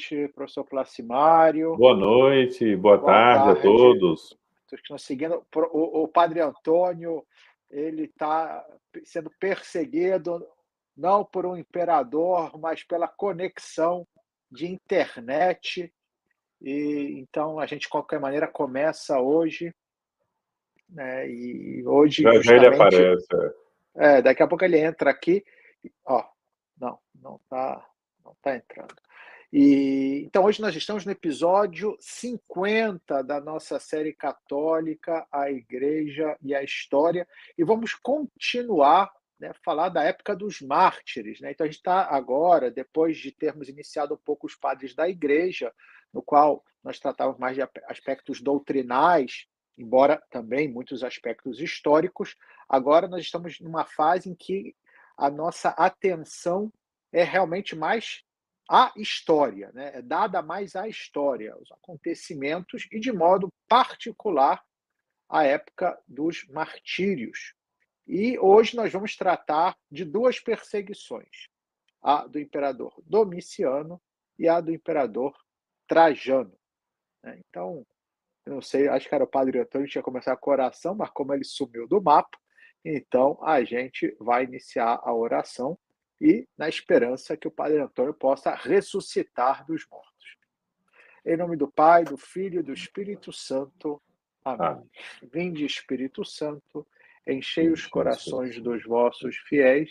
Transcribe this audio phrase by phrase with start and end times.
[0.00, 1.76] noite, professor Placimário.
[1.76, 4.38] Boa noite, boa, boa tarde, tarde, a todos.
[4.72, 5.44] Estamos seguindo.
[5.54, 7.24] O, o padre Antônio,
[7.70, 8.64] ele está
[9.04, 10.46] sendo perseguido
[10.96, 14.06] não por um imperador, mas pela conexão
[14.50, 15.92] de internet.
[16.60, 19.74] E então a gente de qualquer maneira começa hoje,
[20.88, 21.28] né?
[21.28, 23.26] E hoje já, já ele aparece.
[23.96, 24.18] É.
[24.18, 25.44] é, daqui a pouco ele entra aqui.
[26.04, 26.24] Ó,
[26.78, 27.86] não, não está,
[28.24, 28.94] não tá entrando.
[29.52, 36.54] E então hoje nós estamos no episódio 50 da nossa série católica, a Igreja e
[36.54, 37.26] a História,
[37.58, 39.10] e vamos continuar
[39.40, 41.40] né, falar da época dos mártires.
[41.40, 41.50] Né?
[41.50, 45.72] Então, a gente está agora, depois de termos iniciado um pouco os padres da igreja,
[46.12, 52.36] no qual nós tratávamos mais de aspectos doutrinais, embora também muitos aspectos históricos,
[52.68, 54.76] agora nós estamos numa fase em que
[55.16, 56.72] a nossa atenção
[57.10, 58.22] é realmente mais
[58.70, 59.90] à história, né?
[59.96, 64.62] é dada mais à história, os acontecimentos, e de modo particular
[65.28, 67.54] a época dos martírios,
[68.06, 71.48] e hoje nós vamos tratar de duas perseguições:
[72.00, 74.00] a do imperador Domiciano
[74.38, 75.36] e a do imperador
[75.88, 76.56] Trajano.
[77.24, 77.40] Né?
[77.48, 77.84] Então,
[78.46, 80.94] eu não sei, acho que era o padre Antônio que tinha começado com a oração,
[80.94, 82.38] mas como ele sumiu do mapa,
[82.84, 85.76] então a gente vai iniciar a oração
[86.20, 90.36] e na esperança que o padre Antônio possa ressuscitar dos mortos.
[91.24, 94.02] Em nome do Pai, do Filho e do Espírito Santo.
[94.44, 94.66] Amém.
[94.66, 94.90] Amém.
[95.22, 96.86] Vinde, Espírito Santo
[97.26, 99.90] enchei os corações dos vossos fiéis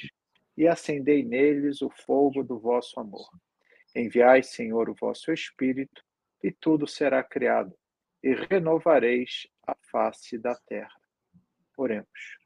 [0.58, 3.30] e acendei neles o fogo do vosso amor.
[3.96, 6.04] Enviai, Senhor, o vosso Espírito,
[6.44, 7.74] e tudo será criado,
[8.22, 11.00] e renovareis a face da terra.
[11.78, 12.40] Oremos.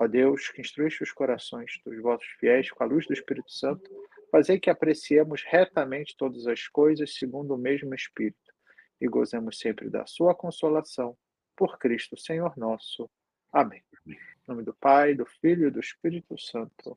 [0.00, 3.90] Ó Deus, que instruíste os corações dos vossos fiéis com a luz do Espírito Santo,
[4.32, 8.50] fazei que apreciemos retamente todas as coisas segundo o mesmo Espírito,
[8.98, 11.14] e gozemos sempre da sua consolação.
[11.54, 13.10] Por Cristo, Senhor nosso.
[13.52, 13.84] Amém.
[14.06, 14.16] Em
[14.48, 16.94] nome do Pai, do Filho e do Espírito Santo.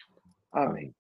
[0.49, 0.95] Amém.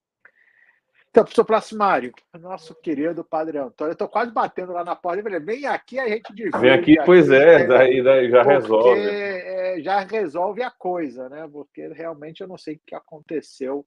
[1.13, 5.29] Então, professor Placimário, nosso querido Padre Antônio, eu estou quase batendo lá na porta, ele
[5.29, 6.57] falei, vem aqui, a gente divide.
[6.57, 8.99] Vem aqui, aqui pois é, daí, daí já resolve.
[8.99, 11.47] É, já resolve a coisa, né?
[11.47, 13.85] Porque realmente eu não sei o que aconteceu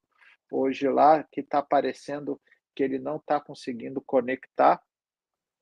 [0.53, 2.41] hoje lá, que está aparecendo
[2.77, 4.81] que ele não está conseguindo conectar.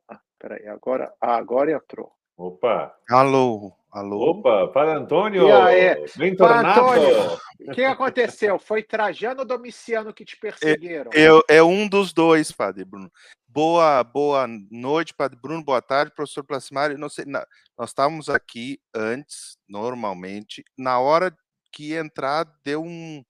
[0.06, 2.12] Ah, peraí, agora, ah, agora entrou.
[2.36, 2.94] Opa!
[3.08, 4.30] Alô, alô.
[4.30, 5.48] Opa, Padre Antônio!
[5.48, 6.04] E aí?
[6.16, 6.80] Bem tornado!
[6.80, 8.58] Antônio, o que aconteceu?
[8.58, 11.10] Foi Trajano ou Domiciano que te perseguiram?
[11.14, 13.10] É, é, é, um dos dois, Padre Bruno.
[13.46, 16.98] Boa, boa noite, Padre Bruno, boa tarde, professor Placimário.
[16.98, 17.46] Não sei, nós
[17.90, 21.34] estávamos aqui antes, normalmente, na hora
[21.72, 23.24] que entrar, deu um,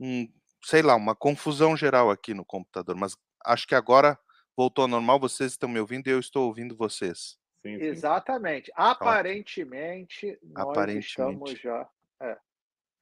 [0.00, 0.26] um,
[0.64, 3.14] sei lá, uma confusão geral aqui no computador, mas
[3.44, 4.18] acho que agora
[4.56, 7.41] voltou ao normal, vocês estão me ouvindo e eu estou ouvindo vocês.
[7.62, 7.84] Sim, sim.
[7.84, 8.72] Exatamente.
[8.74, 11.06] Aparentemente, nós Aparentemente.
[11.06, 11.88] estamos já.
[12.20, 12.38] É.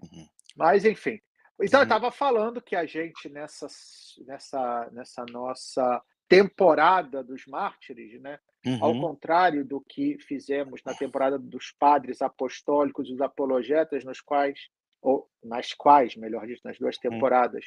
[0.03, 0.28] Uhum.
[0.54, 1.21] Mas, enfim.
[1.60, 1.82] Então, uhum.
[1.82, 3.66] eu estava falando que a gente, nessa,
[4.26, 8.38] nessa, nessa nossa temporada dos mártires, né?
[8.65, 8.84] Uhum.
[8.84, 14.69] Ao contrário do que fizemos na temporada dos padres apostólicos, os apologetas, nos quais,
[15.00, 17.65] ou nas quais, melhor dito, nas duas temporadas,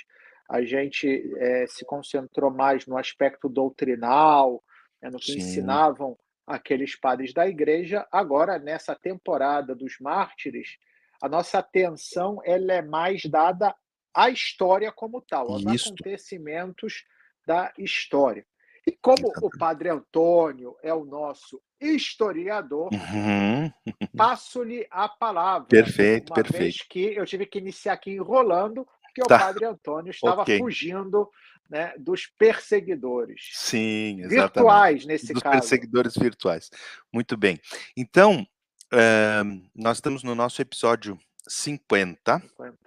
[0.48, 4.64] a gente é, se concentrou mais no aspecto doutrinal,
[5.02, 5.40] né, no que Sim.
[5.40, 8.08] ensinavam aqueles padres da igreja.
[8.12, 10.78] Agora, nessa temporada dos mártires,
[11.22, 13.76] a nossa atenção ela é mais dada
[14.14, 15.90] à história como tal, aos Isso.
[15.90, 17.04] acontecimentos
[17.48, 18.46] da história.
[18.86, 23.72] E como o padre Antônio é o nosso historiador, uhum.
[24.16, 25.68] passo-lhe a palavra.
[25.68, 26.60] Perfeito, uma perfeito.
[26.60, 29.36] Vez que eu tive que iniciar aqui enrolando, porque tá.
[29.36, 30.58] o padre Antônio estava okay.
[30.58, 31.30] fugindo
[31.74, 33.50] né, dos perseguidores.
[33.52, 34.54] Sim, exatamente.
[34.54, 35.56] Virtuais, nesse dos caso.
[35.56, 36.70] Dos perseguidores virtuais.
[37.12, 37.60] Muito bem.
[37.98, 38.48] Então,
[38.94, 42.40] uh, nós estamos no nosso episódio 50.
[42.40, 42.78] 50.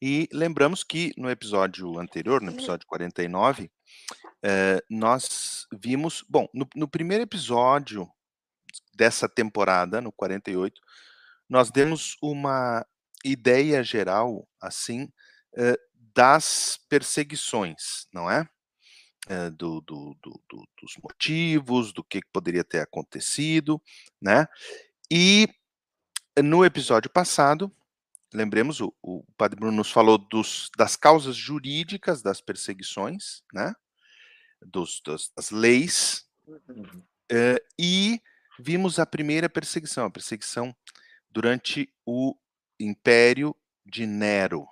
[0.00, 3.70] E lembramos que no episódio anterior, no episódio 49, uh,
[4.42, 6.24] eh, nós vimos.
[6.26, 8.10] Bom, no, no primeiro episódio
[8.94, 10.80] dessa temporada, no 48,
[11.50, 12.82] nós demos uma
[13.22, 15.04] ideia geral, assim,
[15.58, 18.48] uh, das perseguições, não é?
[19.28, 23.80] é do, do, do, dos motivos, do que poderia ter acontecido,
[24.20, 24.46] né?
[25.10, 25.48] E
[26.42, 27.72] no episódio passado,
[28.32, 33.74] lembremos, o, o Padre Bruno nos falou dos, das causas jurídicas das perseguições, né?
[34.62, 36.84] Dos, das, das leis, uhum.
[37.32, 38.20] uh, e
[38.58, 40.74] vimos a primeira perseguição, a perseguição
[41.30, 42.36] durante o
[42.78, 43.54] Império
[43.86, 44.66] de Nero,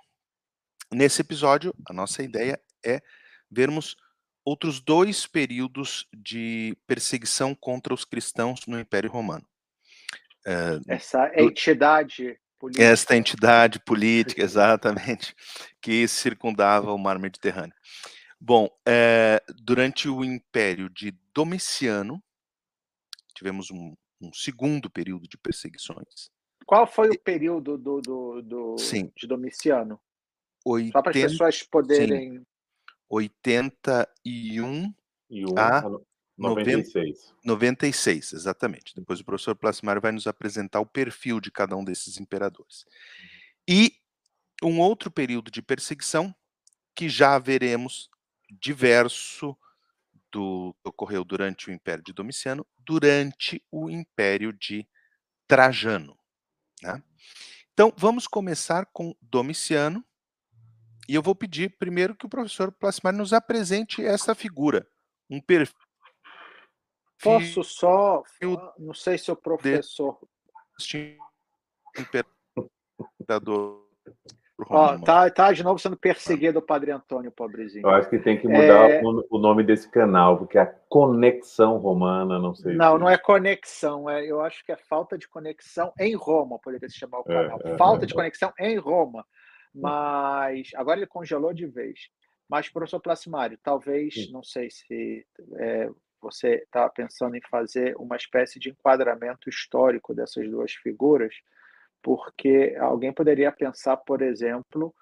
[0.93, 3.01] Nesse episódio, a nossa ideia é
[3.49, 3.95] vermos
[4.43, 9.45] outros dois períodos de perseguição contra os cristãos no Império Romano.
[10.45, 12.83] Uh, Essa entidade política.
[12.83, 15.35] Esta entidade política, exatamente,
[15.81, 17.75] que circundava o mar Mediterrâneo.
[18.39, 22.23] Bom, é, durante o Império de Domiciano,
[23.35, 26.31] tivemos um, um, segundo período de perseguições.
[26.65, 29.99] Qual foi o período do, do, do de Domiciano?
[30.71, 32.37] 80, Só para as pessoas poderem.
[32.37, 32.45] Sim,
[33.09, 34.93] 81
[35.29, 35.81] e um a
[36.37, 37.33] 96.
[37.43, 38.95] 96, exatamente.
[38.95, 42.85] Depois o professor Plasmário vai nos apresentar o perfil de cada um desses imperadores.
[43.67, 43.93] E
[44.63, 46.33] um outro período de perseguição
[46.95, 48.09] que já veremos
[48.49, 49.55] diverso
[50.31, 54.87] do que ocorreu durante o Império de Domiciano, durante o Império de
[55.47, 56.17] Trajano.
[56.81, 57.01] Né?
[57.73, 60.03] Então, vamos começar com Domiciano,
[61.09, 64.87] e eu vou pedir primeiro que o professor Plasmar nos apresente essa figura,
[65.27, 65.75] um perfil.
[67.21, 68.21] Posso só,
[68.77, 70.19] não sei se o professor.
[73.19, 73.89] Imperador
[74.67, 77.85] Ó, tá, tá de novo sendo perseguido o Padre Antônio, pobrezinho.
[77.85, 79.01] Eu acho que tem que mudar é...
[79.03, 82.75] o nome desse canal, porque é a conexão romana, não sei.
[82.75, 82.99] Não, se...
[82.99, 86.97] não é conexão, é, eu acho que é falta de conexão em Roma, poderia se
[86.97, 87.59] chamar o é, canal.
[87.63, 89.25] É, falta é, de conexão em Roma.
[89.73, 92.09] Mas agora ele congelou de vez.
[92.49, 94.31] Mas, professor Placimário, talvez, Sim.
[94.31, 95.25] não sei se
[95.57, 95.89] é,
[96.19, 101.35] você está pensando em fazer uma espécie de enquadramento histórico dessas duas figuras
[102.01, 104.93] porque alguém poderia pensar, por exemplo,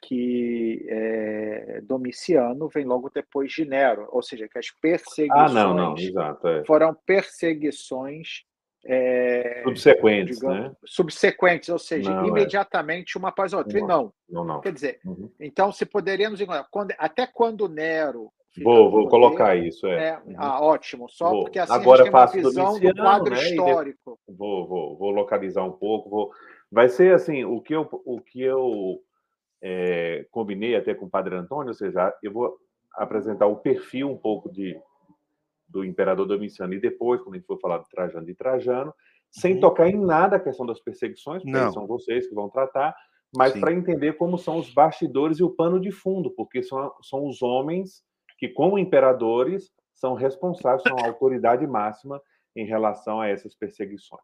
[0.00, 5.74] que é, Domiciano vem logo depois de Nero, ou seja, que as perseguições ah, não,
[5.74, 6.64] não, exato, é.
[6.64, 8.44] foram perseguições
[8.88, 10.76] é, subsequentes, digamos, né?
[10.84, 12.28] subsequentes, ou seja, não, é.
[12.28, 13.18] imediatamente é.
[13.18, 13.80] uma após a outra.
[13.80, 14.60] Não, não, não, não.
[14.60, 15.30] Quer dizer, uhum.
[15.40, 16.40] então se poderíamos
[16.70, 18.30] quando, até quando Nero
[18.62, 19.86] Vou, vou colocar isso.
[19.86, 20.08] É.
[20.08, 20.20] é.
[20.36, 21.08] Ah, ótimo.
[21.08, 21.42] Só vou.
[21.42, 23.50] porque assim Agora a gente faço tem uma visão do quadro né?
[23.50, 24.18] histórico.
[24.26, 26.08] Vou, vou, vou localizar um pouco.
[26.08, 26.30] Vou...
[26.70, 28.98] Vai ser assim, o que eu, o que eu
[29.62, 32.56] é, combinei até com o Padre Antônio, ou seja, eu vou
[32.94, 34.76] apresentar o perfil um pouco de,
[35.76, 38.94] do imperador Domiciano e depois, quando a gente for falar de Trajano, de Trajano,
[39.30, 39.60] sem uhum.
[39.60, 42.96] tocar em nada a questão das perseguições, porque são vocês que vão tratar,
[43.36, 47.26] mas para entender como são os bastidores e o pano de fundo, porque são, são
[47.26, 48.02] os homens
[48.38, 52.20] que, como imperadores, são responsáveis, são a autoridade máxima
[52.54, 54.22] em relação a essas perseguições.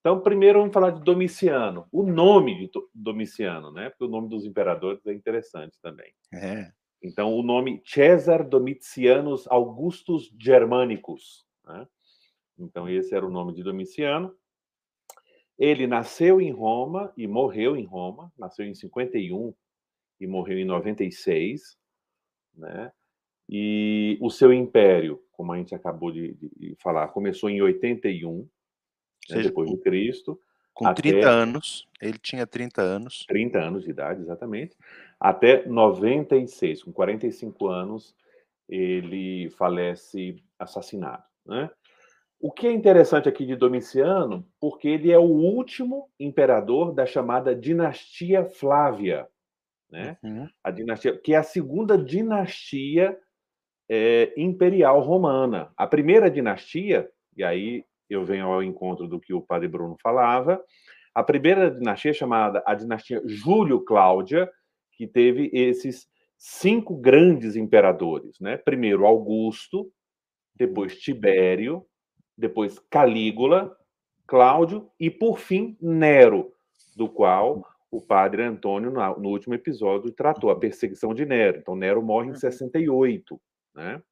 [0.00, 1.86] Então, primeiro vamos falar de Domiciano.
[1.92, 3.90] O nome de Domiciano, né?
[3.90, 6.12] Porque o nome dos imperadores é interessante também.
[6.32, 6.72] É.
[7.02, 11.46] Então, o nome César Domitianus Augustus Germanicus.
[11.64, 11.88] Né?
[12.58, 14.34] Então, esse era o nome de Domiciano.
[15.58, 18.32] Ele nasceu em Roma e morreu em Roma.
[18.38, 19.54] Nasceu em 51
[20.20, 21.78] e morreu em 96.
[22.54, 22.92] Né?
[23.48, 28.48] E o seu império, como a gente acabou de, de falar, começou em 81,
[29.28, 30.40] né, depois de Cristo.
[30.74, 31.02] Com até...
[31.02, 33.24] 30 anos, ele tinha 30 anos.
[33.28, 34.76] 30 anos de idade, exatamente.
[35.18, 38.14] Até 96, com 45 anos,
[38.68, 41.22] ele falece assassinado.
[41.44, 41.70] Né?
[42.40, 47.54] O que é interessante aqui de Domiciano, porque ele é o último imperador da chamada
[47.54, 49.28] dinastia Flávia,
[49.90, 50.16] né?
[50.22, 50.48] Uhum.
[50.62, 53.18] A dinastia que é a segunda dinastia
[53.90, 55.70] é, imperial romana.
[55.76, 60.62] A primeira dinastia, e aí eu venho ao encontro do que o padre Bruno falava,
[61.14, 64.50] a primeira dinastia chamada a dinastia Júlio-Cláudia,
[64.92, 68.56] que teve esses cinco grandes imperadores, né?
[68.56, 69.90] Primeiro Augusto,
[70.54, 71.84] depois Tibério,
[72.36, 73.76] depois Calígula,
[74.26, 76.52] Cláudio e por fim Nero,
[76.96, 81.58] do qual o padre Antônio no último episódio tratou a perseguição de Nero.
[81.58, 83.34] Então Nero morre em 68.
[83.34, 83.40] Uhum.
[83.74, 84.02] Né?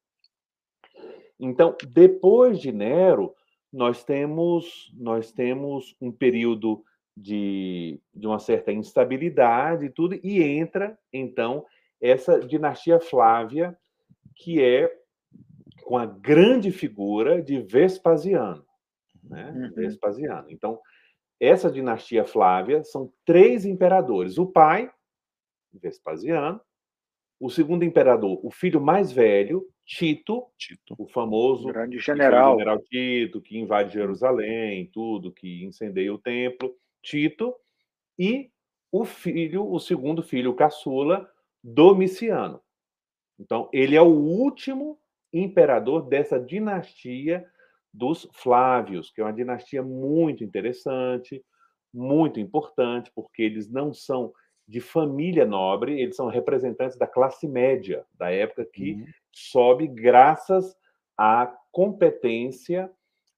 [1.39, 3.33] Então, depois de Nero,
[3.71, 6.83] nós temos, nós temos um período
[7.15, 11.65] de, de uma certa instabilidade e tudo, e entra, então,
[12.01, 13.77] essa dinastia Flávia,
[14.35, 14.89] que é
[15.83, 18.65] com a grande figura de Vespasiano.
[19.23, 19.51] Né?
[19.51, 19.75] Uhum.
[19.75, 20.49] Vespasiano.
[20.49, 20.79] Então,
[21.39, 24.91] essa dinastia Flávia são três imperadores: o pai,
[25.73, 26.59] Vespasiano,
[27.39, 30.93] o segundo imperador, o filho mais velho, Tito, Tito.
[30.97, 32.57] o famoso grande general.
[32.57, 37.55] general Tito, que invade Jerusalém, tudo, que incendeia o templo, Tito,
[38.17, 38.51] e
[38.91, 41.29] o filho, o segundo filho, o caçula,
[41.63, 42.61] Domiciano.
[43.39, 44.99] Então, ele é o último
[45.31, 47.45] imperador dessa dinastia
[47.93, 51.43] dos Flávios, que é uma dinastia muito interessante,
[51.93, 54.33] muito importante, porque eles não são
[54.69, 59.05] de família nobre, eles são representantes da classe média da época que uhum.
[59.31, 60.77] sobe graças
[61.17, 62.91] à competência,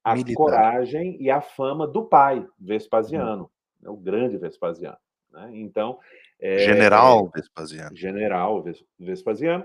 [0.04, 0.36] à Militar.
[0.36, 4.98] coragem e à fama do pai, Vespasiano, né, o grande Vespasiano.
[5.32, 5.50] né?
[5.54, 6.00] Então,
[6.38, 7.96] é, General Vespasiano.
[7.96, 9.64] general Ves- Vespasiano,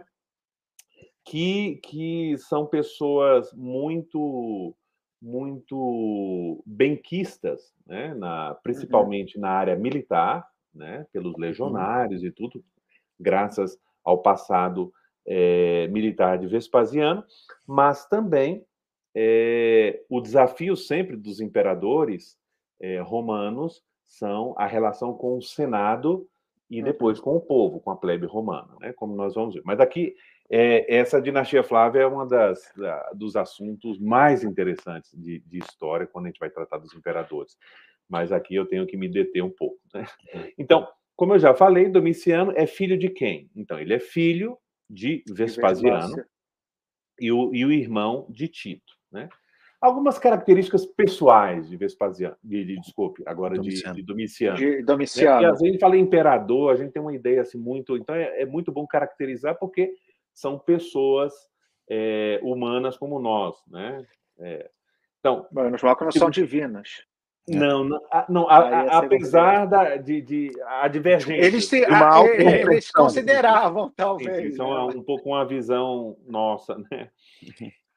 [1.25, 4.73] que, que são pessoas muito
[5.20, 10.46] muito benquistas, né, na, principalmente na área militar,
[10.76, 12.62] né, pelos legionários e tudo,
[13.18, 14.92] graças ao passado
[15.26, 17.25] eh, militar de Vespasiano,
[17.66, 18.64] mas também
[19.14, 22.38] eh, o desafio sempre dos imperadores
[22.80, 26.28] eh, romanos são a relação com o Senado
[26.71, 28.92] e depois com o povo, com a plebe romana, né?
[28.92, 29.62] como nós vamos ver.
[29.64, 30.14] Mas aqui,
[30.50, 36.06] é, essa dinastia Flávia é uma das da- dos assuntos mais interessantes de, de história
[36.06, 37.56] quando a gente vai tratar dos imperadores.
[38.09, 39.79] Mas aqui eu tenho que me deter um pouco.
[39.93, 40.07] né?
[40.59, 43.51] Então, como eu já falei, Domiciano é filho de quem?
[43.55, 44.59] Então, ele é filho
[44.89, 46.25] de Vespasiano
[47.21, 48.95] e o, e o irmão de Tito.
[49.11, 49.29] Né?
[49.81, 53.97] Algumas características pessoais de Vespasiano, de, de- desculpe, agora de- Domiciano.
[53.97, 54.57] de Domiciano.
[54.59, 54.83] De né?
[54.83, 55.47] Domiciano.
[55.47, 57.97] às vezes a gente fala imperador, a gente tem uma ideia assim muito.
[57.97, 59.95] Então é, é muito bom caracterizar porque
[60.33, 61.33] são pessoas
[61.89, 64.07] é, humanas como nós, né?
[64.39, 64.71] É,
[65.19, 67.05] então, Bom, nos blocos não são divinas.
[67.49, 67.55] É.
[67.55, 71.45] não, não, a- não, a- apesar da, de, de a divergência.
[71.47, 73.05] Eles, se, eh, eles compreensão.
[73.05, 74.50] consideravam, talvez.
[74.50, 74.75] sim, são né?
[74.81, 77.11] uma- um pouco uma visão nossa, né?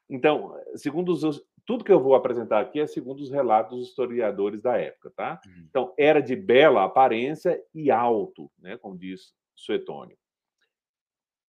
[0.08, 4.60] Então, segundo os, tudo que eu vou apresentar aqui é segundo os relatos dos historiadores
[4.62, 5.40] da época, tá?
[5.46, 5.64] Uhum.
[5.68, 8.76] Então, era de bela aparência e alto, né?
[8.78, 10.16] Como diz Suetônio.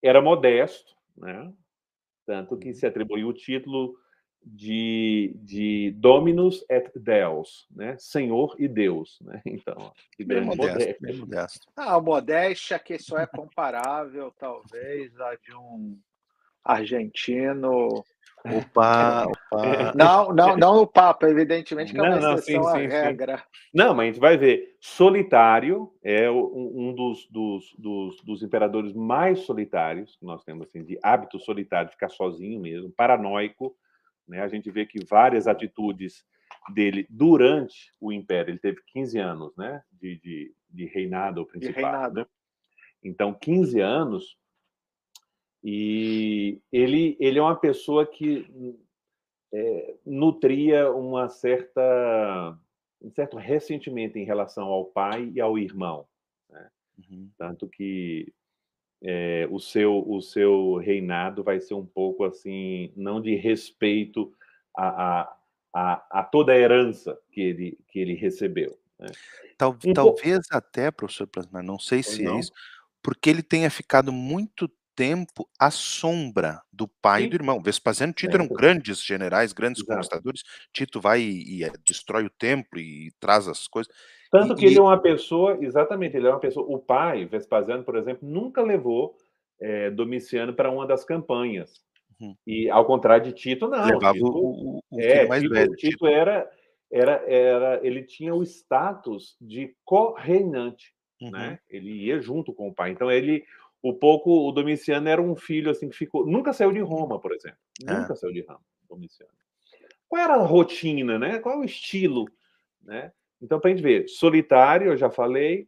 [0.02, 1.52] Era modesto, né?
[2.26, 3.96] Tanto que se atribuiu o título
[4.44, 7.96] de, de Dominus et Deus, né?
[8.00, 9.42] Senhor e Deus, né?
[9.46, 10.98] Então, que Bem grande modesto, modéstia.
[11.02, 11.68] bem modesto.
[11.76, 15.98] Ah, a modéstia que só é comparável, talvez, a de um
[16.64, 18.04] argentino.
[18.44, 19.94] Opa, opa.
[19.96, 22.90] Não, não, não o Papa, evidentemente, que é uma Não, não, exceção sim, à sim,
[22.90, 22.90] sim.
[22.90, 23.44] regra.
[23.72, 24.76] Não, mas a gente vai ver.
[24.80, 30.68] Solitário é o- um um dos, dos, dos, dos imperadores mais solitários que nós temos,
[30.68, 33.76] assim, de hábito solitário, ficar sozinho mesmo, paranoico.
[34.28, 34.42] Né?
[34.42, 36.26] A gente vê que várias atitudes
[36.74, 39.84] dele durante o império, ele teve 15 anos né?
[39.92, 41.82] de, de, de reinado ao principado.
[41.82, 42.16] reinado.
[42.16, 42.26] né?
[43.04, 44.38] Então, 15 anos.
[45.64, 48.48] E ele, ele é uma pessoa que
[49.54, 52.58] é, nutria uma certa
[53.02, 56.08] um certo ressentimento em relação ao pai e ao irmão,
[57.10, 57.32] Uhum.
[57.36, 58.32] tanto que
[59.04, 64.34] é, o seu o seu reinado vai ser um pouco assim não de respeito
[64.78, 65.38] a, a,
[65.74, 68.78] a, a toda a herança que ele que ele recebeu.
[69.58, 72.40] Tal- Um pouco- talvez até, professor Plasmar, não sei se é não.
[72.40, 72.52] isso,
[73.04, 77.30] porque ele tenha ficado muito tempo à sombra do pai e Sim.
[77.30, 77.62] do irmão.
[77.64, 78.54] Vespasiano e Tito eram Certo.
[78.54, 79.84] grandes generais, grandes Exato.
[79.84, 80.44] conquistadores.
[80.74, 83.92] Tito vai e, e, eh, destrói o templo e traz as coisas.
[84.32, 86.66] Tanto E- que ele e- é uma pessoa, exatamente, ele é uma pessoa.
[86.68, 89.16] O pai, Vespasiano, por exemplo, nunca levou
[89.60, 91.84] eh, Domiciano para uma das campanhas.
[92.20, 92.36] Uhum.
[92.48, 93.86] E ao contrário de Tito, não.
[93.86, 95.76] Levava Tito, o, o- é, mais Tito, velho.
[95.76, 96.08] Tito Tito.
[96.08, 96.50] era,
[96.92, 101.30] era, era, ele tinha o status de co-reinante, Uhum.
[101.32, 101.60] né?
[101.70, 102.90] Ele ia junto com o pai.
[102.92, 103.44] Então ele,
[103.84, 107.32] o pouco, o Domiciano era um filho assim que ficou, nunca saiu de Roma, por
[107.34, 107.58] exemplo.
[107.88, 107.94] É.
[107.94, 109.32] Nunca saiu de Roma, Domiciano.
[110.10, 111.38] Qual era a rotina, né?
[111.40, 112.26] Qual é o estilo,
[112.82, 113.12] né?
[113.42, 115.68] Então, para a gente ver, solitário, eu já falei,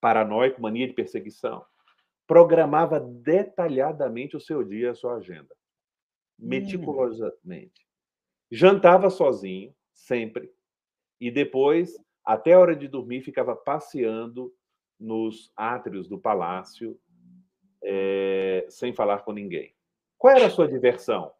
[0.00, 1.64] paranoico, mania de perseguição,
[2.26, 5.54] programava detalhadamente o seu dia, a sua agenda,
[6.38, 7.86] meticulosamente.
[8.50, 10.52] Jantava sozinho, sempre,
[11.20, 14.52] e depois, até a hora de dormir, ficava passeando
[14.98, 16.98] nos átrios do palácio,
[17.82, 19.74] eh, sem falar com ninguém.
[20.16, 21.32] Qual era a sua diversão?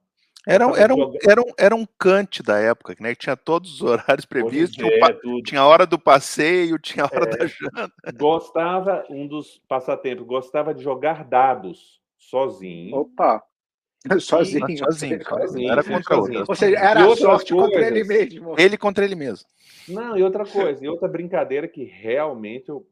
[0.49, 3.15] Era, era, um, era, um, era um Kant da época, né?
[3.15, 7.09] que Tinha todos os horários previstos, tinha, É, tinha a hora do passeio, tinha a
[7.15, 7.37] hora É.
[7.37, 7.93] da janta.
[8.15, 12.97] Gostava, um dos passatempos, gostava de jogar dados sozinho.
[12.97, 13.43] Opa!
[14.21, 14.61] Sozinho.
[14.61, 16.45] Sozinho, sozinho, sozinho, era contra sozinho.
[16.49, 18.09] Ou seja, era a sorte contra ele coisas.
[18.09, 18.55] mesmo.
[18.59, 19.47] Ele contra ele mesmo.
[19.89, 22.87] Não, e outra coisa, e outra brincadeira que realmente eu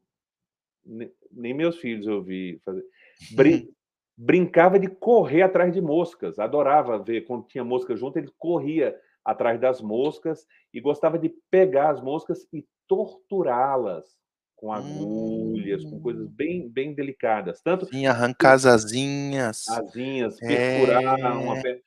[0.84, 2.84] ne- nem meus filhos eu vi fazer.
[3.30, 3.68] Brin-
[4.16, 9.60] brincava de correr atrás de moscas, adorava ver quando tinha mosca junto, ele corria atrás
[9.60, 14.16] das moscas e gostava de pegar as moscas e torturá-las
[14.54, 19.68] com agulhas, com coisas bem bem delicadas, tanto Sim, arrancar as asinhas.
[19.68, 20.46] asinhas, É.
[20.70, 21.80] perfurar uma perna.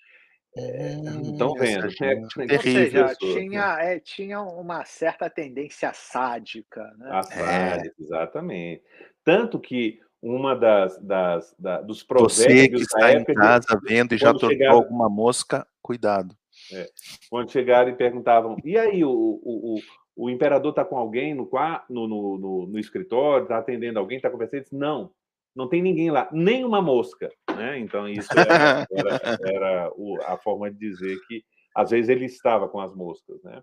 [0.57, 1.89] Hum, Estão essa vendo?
[1.89, 2.62] gente É, é Ou terrível.
[2.62, 3.15] seja, né?
[3.15, 7.09] tinha, é, tinha uma certa tendência sádica, né?
[7.12, 8.83] As várias, exatamente.
[9.24, 14.13] Tanto que uma das, das da, dos provérbios Você que está em casa de, vendo
[14.13, 16.35] e já tornou chegaram, alguma mosca, cuidado.
[16.73, 16.89] É,
[17.29, 21.49] quando chegaram e perguntavam, e aí, o, o, o, o imperador está com alguém no,
[21.89, 24.63] no, no, no escritório, está atendendo alguém, está conversando?
[24.63, 25.11] Disse, não,
[25.55, 27.31] não tem ninguém lá, nem uma mosca.
[27.55, 27.79] Né?
[27.79, 29.91] Então, isso era, era, era
[30.25, 33.41] a forma de dizer que, às vezes, ele estava com as moscas.
[33.43, 33.61] Né?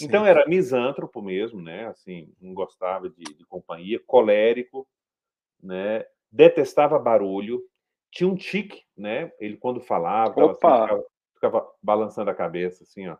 [0.00, 1.86] Então, era misântropo mesmo, né?
[1.88, 4.86] assim, não gostava de, de companhia, colérico,
[5.62, 6.04] né?
[6.32, 7.62] detestava barulho,
[8.10, 9.30] tinha um tique, né?
[9.38, 11.04] Ele quando falava, assim, ficava,
[11.34, 13.16] ficava, balançando a cabeça, assim, ó,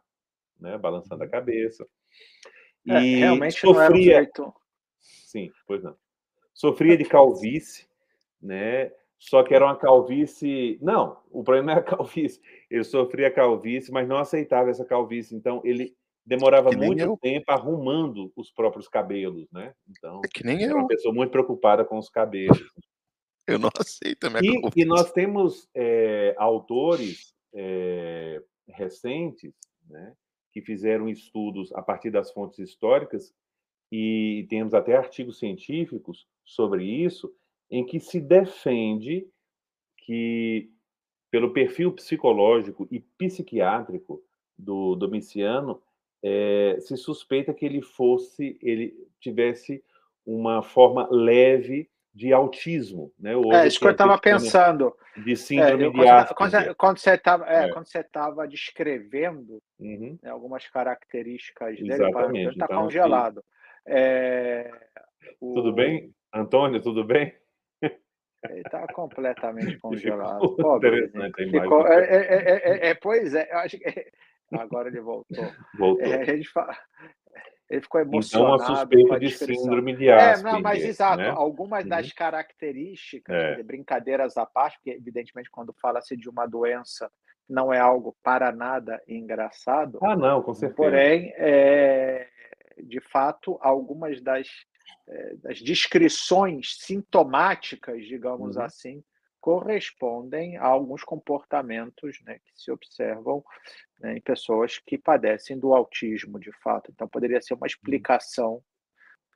[0.58, 0.78] né?
[0.78, 1.30] Balançando a uhum.
[1.30, 1.86] cabeça.
[2.88, 4.28] É, e é, realmente sofria.
[4.38, 4.54] Não
[4.98, 5.96] Sim, pois não.
[6.54, 7.86] Sofria de calvície,
[8.40, 8.90] né?
[9.18, 10.78] Só que era uma calvície.
[10.80, 12.40] Não, o problema era a calvície.
[12.70, 15.36] Ele sofria calvície, mas não aceitava essa calvície.
[15.36, 17.18] Então, ele demorava muito eu.
[17.20, 19.74] tempo arrumando os próprios cabelos, né?
[19.88, 20.78] Então, é que nem era eu.
[20.78, 22.58] uma pessoa muito preocupada com os cabelos.
[23.44, 24.40] Eu não aceito a minha
[24.76, 29.52] e, e nós temos é, autores é, recentes,
[29.90, 30.14] né,
[30.52, 33.34] que fizeram estudos a partir das fontes históricas
[33.90, 37.34] e temos até artigos científicos sobre isso,
[37.68, 39.26] em que se defende
[39.98, 40.70] que,
[41.30, 44.22] pelo perfil psicológico e psiquiátrico
[44.56, 45.82] do Domiciano,
[46.22, 49.82] é, se suspeita que ele fosse, ele tivesse
[50.24, 53.32] uma forma leve de autismo, né?
[53.54, 54.94] É isso que eu estava pensando.
[55.16, 56.74] De síndrome é, eu, de Asperger.
[56.76, 57.72] Quando, você estava é, é.
[57.72, 60.18] quando você estava descrevendo uhum.
[60.22, 63.44] né, algumas características dele, ele está então, congelado.
[63.86, 64.70] É,
[65.40, 65.54] o...
[65.54, 66.80] Tudo bem, Antônio?
[66.80, 67.34] Tudo bem?
[67.82, 70.56] Ele está completamente congelado.
[70.56, 74.12] Pobre, Interessante Ficou, é, é, é, pois é, eu acho que
[74.58, 75.44] Agora ele voltou.
[75.78, 76.04] Voltou.
[76.04, 76.76] É, ele, fala,
[77.70, 78.62] ele ficou emocionado.
[78.62, 80.38] Então, a suspeita de síndrome de Asperger.
[80.38, 81.18] É, não, mas exato.
[81.18, 81.30] Né?
[81.30, 82.12] Algumas das uhum.
[82.16, 83.62] características, é.
[83.62, 87.10] brincadeiras à parte, porque evidentemente quando fala-se de uma doença
[87.48, 89.98] não é algo para nada engraçado.
[90.02, 90.76] Ah, não, com certeza.
[90.76, 92.28] Porém, é,
[92.82, 94.48] de fato, algumas das,
[95.08, 98.62] é, das descrições sintomáticas, digamos uhum.
[98.62, 99.04] assim,
[99.42, 103.44] correspondem a alguns comportamentos né, que se observam
[104.00, 106.92] né, em pessoas que padecem do autismo, de fato.
[106.92, 107.66] Então, poderia ser uma uhum.
[107.66, 108.62] explicação,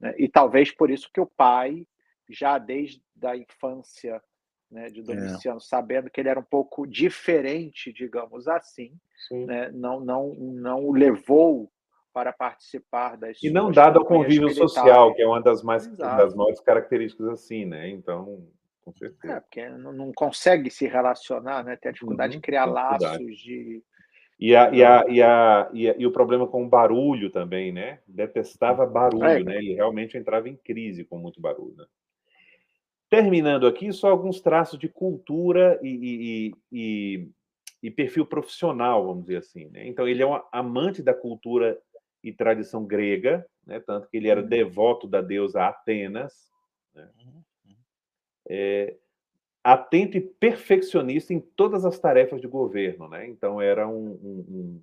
[0.00, 1.84] né, e talvez por isso que o pai,
[2.30, 4.22] já desde a infância
[4.70, 5.02] né, de.
[5.02, 5.60] Domiciano, é.
[5.60, 8.92] sabendo que ele era um pouco diferente, digamos assim,
[9.30, 11.70] né, não, não, não o levou
[12.12, 16.16] para participar das e não dado ao convívio social que é uma das mais Exato.
[16.16, 18.48] das maiores características assim né então
[18.86, 19.34] com certeza.
[19.34, 21.76] É, porque não, não consegue se relacionar, né?
[21.76, 23.82] Tem a dificuldade uhum, de criar laços de.
[24.38, 27.72] E, a, e, a, e, a, e, a, e, o problema com o barulho também,
[27.72, 27.98] né?
[28.06, 29.42] Detestava barulho, é.
[29.42, 29.56] né?
[29.56, 31.74] Ele realmente entrava em crise com muito barulho.
[31.76, 31.86] Né?
[33.10, 37.28] Terminando aqui, só alguns traços de cultura e, e,
[37.82, 39.68] e, perfil profissional, vamos dizer assim.
[39.70, 39.88] Né?
[39.88, 41.76] Então, ele é um amante da cultura
[42.22, 43.80] e tradição grega, né?
[43.80, 44.48] tanto que ele era uhum.
[44.48, 46.50] devoto da deusa Atenas.
[46.94, 47.08] Né?
[48.48, 48.96] É,
[49.66, 53.08] atento e perfeccionista em todas as tarefas de governo.
[53.08, 53.26] Né?
[53.26, 54.82] Então, era um, um,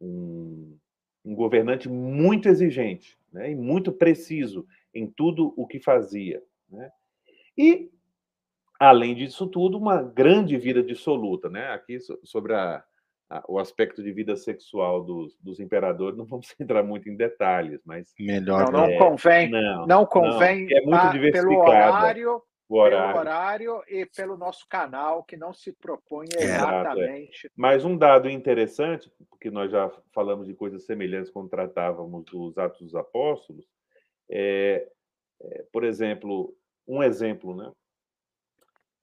[0.00, 0.78] um,
[1.24, 3.50] um governante muito exigente né?
[3.50, 6.40] e muito preciso em tudo o que fazia.
[6.70, 6.92] Né?
[7.58, 7.90] E,
[8.78, 11.50] além disso tudo, uma grande vida dissoluta.
[11.50, 11.66] Né?
[11.72, 12.84] Aqui, sobre a,
[13.28, 17.80] a, o aspecto de vida sexual dos, dos, imperadores, não vamos entrar muito em detalhes,
[17.84, 18.14] mas...
[18.16, 21.48] Melhor não, não convém, não, não convém não, é muito diversificado.
[21.48, 23.08] pelo horário o horário.
[23.08, 26.44] Pelo horário e pelo nosso canal, que não se propõe é.
[26.44, 27.48] exatamente.
[27.48, 27.50] É.
[27.56, 32.80] Mas um dado interessante, porque nós já falamos de coisas semelhantes quando tratávamos dos Atos
[32.80, 33.66] dos Apóstolos,
[34.30, 34.88] é,
[35.42, 36.56] é, por exemplo,
[36.86, 37.72] um exemplo, né?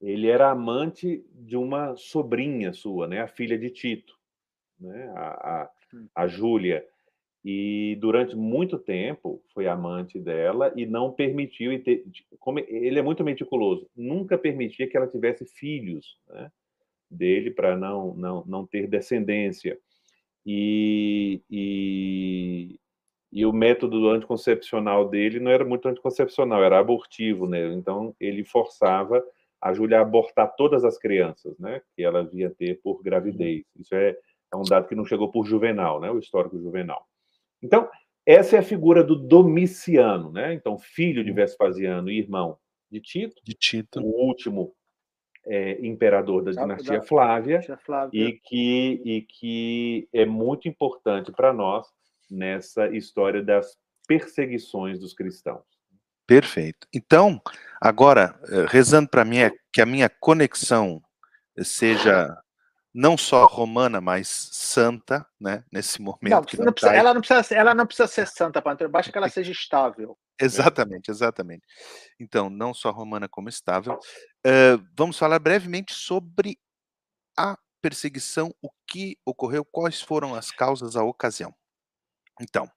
[0.00, 3.20] Ele era amante de uma sobrinha sua, né?
[3.20, 4.18] A filha de Tito,
[4.80, 5.12] né?
[5.14, 5.70] A, a,
[6.14, 6.86] a Júlia
[7.44, 12.04] e durante muito tempo foi amante dela e não permitiu e
[12.38, 16.50] como ele é muito meticuloso nunca permitia que ela tivesse filhos né,
[17.10, 19.78] dele para não, não não ter descendência.
[20.50, 22.80] E, e,
[23.30, 29.22] e o método anticoncepcional dele não era muito anticoncepcional era abortivo né então ele forçava
[29.60, 33.64] a Júlia a abortar todas as crianças né que ela via ter por gravidez.
[33.78, 34.16] Isso é,
[34.52, 37.06] é um dado que não chegou por Juvenal né o histórico Juvenal
[37.62, 37.88] então,
[38.26, 40.52] essa é a figura do Domiciano, né?
[40.54, 41.36] Então, filho de uhum.
[41.36, 42.58] Vespasiano e irmão
[42.90, 44.00] de Tito, de Tito.
[44.00, 44.74] o último
[45.46, 51.86] é, imperador da dinastia Flávia, Flávia, E, que, e que é muito importante para nós
[52.30, 55.64] nessa história das perseguições dos cristãos.
[56.26, 56.86] Perfeito.
[56.92, 57.40] Então,
[57.80, 59.38] agora, eh, rezando para mim
[59.72, 61.00] que a minha conexão
[61.56, 62.36] seja
[62.98, 65.64] não só romana, mas santa, né?
[65.70, 66.56] Nesse momento.
[66.58, 69.28] Não, não precisa, ela, não precisa, ela não precisa ser santa, Padre, basta que ela
[69.28, 70.18] seja estável.
[70.40, 71.64] Exatamente, exatamente.
[72.18, 74.00] Então, não só romana como estável.
[74.44, 76.58] Uh, vamos falar brevemente sobre
[77.36, 81.54] a perseguição, o que ocorreu, quais foram as causas, a ocasião.
[82.40, 82.68] Então,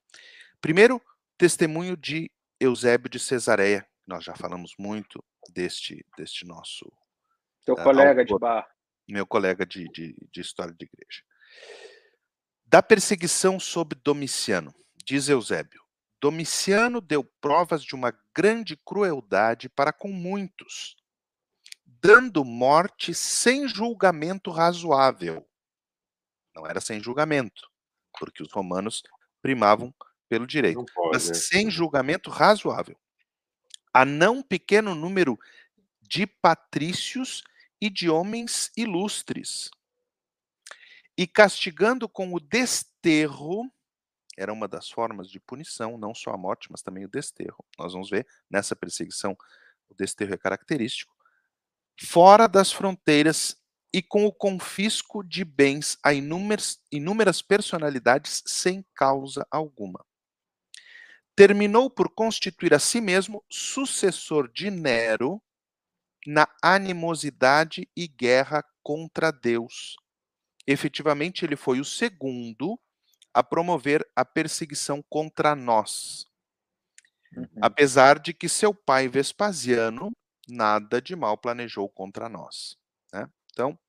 [0.62, 1.02] primeiro,
[1.36, 6.92] testemunho de Eusébio de Cesareia, nós já falamos muito deste, deste nosso...
[7.62, 8.68] Seu uh, colega autor, de bar.
[9.08, 11.24] Meu colega de, de, de história de igreja.
[12.66, 14.74] Da perseguição sob Domiciano,
[15.06, 15.82] diz Eusébio,
[16.22, 20.96] Domiciano deu provas de uma grande crueldade para com muitos,
[21.84, 25.46] dando morte sem julgamento razoável.
[26.56, 27.68] Não era sem julgamento,
[28.20, 29.02] porque os romanos
[29.42, 29.94] primavam
[30.30, 31.34] pelo direito, pode, mas é.
[31.34, 32.98] sem julgamento razoável.
[33.92, 35.38] A não pequeno número
[36.02, 37.44] de patrícios
[37.82, 39.70] e de homens ilustres.
[41.18, 43.70] E castigando com o desterro,
[44.38, 47.66] era uma das formas de punição, não só a morte, mas também o desterro.
[47.78, 49.36] Nós vamos ver nessa perseguição,
[49.90, 51.14] o desterro é característico.
[52.00, 53.58] Fora das fronteiras
[53.94, 60.06] e com o confisco de bens a inúmeras, inúmeras personalidades sem causa alguma
[61.36, 65.42] terminou por constituir a si mesmo sucessor de Nero
[66.26, 69.98] na animosidade e guerra contra Deus.
[70.68, 72.80] Efetivamente, ele foi o segundo
[73.34, 76.26] a promover a perseguição contra nós.
[77.36, 77.48] Uhum.
[77.62, 80.12] Apesar de que seu pai Vespasiano
[80.48, 82.78] nada de mal planejou contra nós.
[83.14, 83.30] Né?
[83.52, 83.80] Então,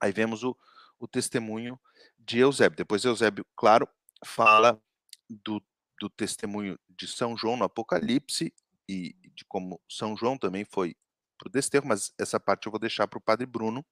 [0.00, 0.56] aí vemos o,
[0.98, 1.78] o testemunho
[2.18, 2.76] de Eusébio.
[2.76, 3.88] Depois Eusébio, claro,
[4.24, 4.80] fala
[5.28, 5.60] do
[5.98, 8.52] do testemunho de São João no Apocalipse
[8.88, 10.96] e de como São João também foi
[11.38, 13.84] para o desterro, mas essa parte eu vou deixar para o Padre Bruno,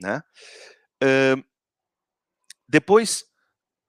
[0.00, 0.22] né?
[1.02, 1.44] Uh,
[2.68, 3.24] depois,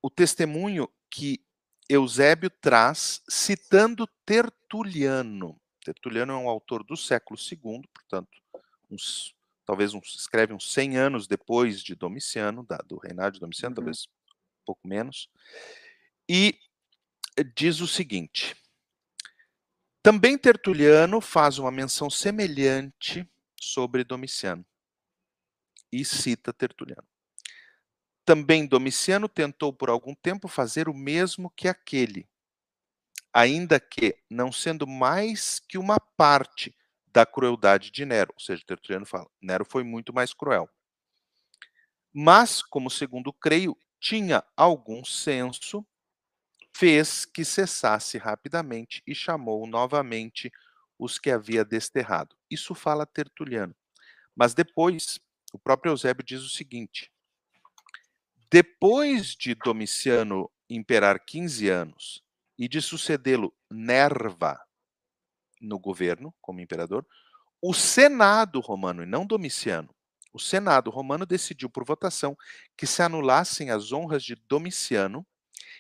[0.02, 1.46] o testemunho que
[1.88, 5.60] Eusébio traz citando Tertuliano.
[5.84, 8.42] Tertuliano é um autor do século II, portanto,
[8.90, 13.74] uns, talvez uns, escreve uns 100 anos depois de Domiciano, da, do reinado de Domiciano,
[13.74, 13.76] uhum.
[13.76, 15.30] talvez um pouco menos.
[16.28, 16.60] E
[17.56, 18.56] diz o seguinte:
[20.06, 23.28] também Tertuliano faz uma menção semelhante
[23.60, 24.64] sobre Domiciano
[25.92, 27.08] e cita Tertuliano.
[28.24, 32.30] Também Domiciano tentou por algum tempo fazer o mesmo que aquele,
[33.34, 39.08] ainda que não sendo mais que uma parte da crueldade de Nero, ou seja, Tertuliano
[39.08, 40.70] fala, Nero foi muito mais cruel.
[42.14, 45.84] Mas, como segundo creio, tinha algum senso
[46.78, 50.52] fez que cessasse rapidamente e chamou novamente
[51.00, 52.36] os que havia desterrado.
[52.52, 53.74] Isso fala Tertuliano.
[54.36, 55.18] Mas depois,
[55.54, 57.10] o próprio Eusébio diz o seguinte:
[58.52, 62.24] depois de Domiciano imperar 15 anos
[62.58, 64.60] e de sucedê-lo Nerva
[65.62, 67.08] no governo como imperador,
[67.62, 69.96] o Senado romano, e não Domiciano,
[70.34, 72.38] o Senado romano decidiu por votação
[72.76, 75.26] que se anulassem as honras de Domiciano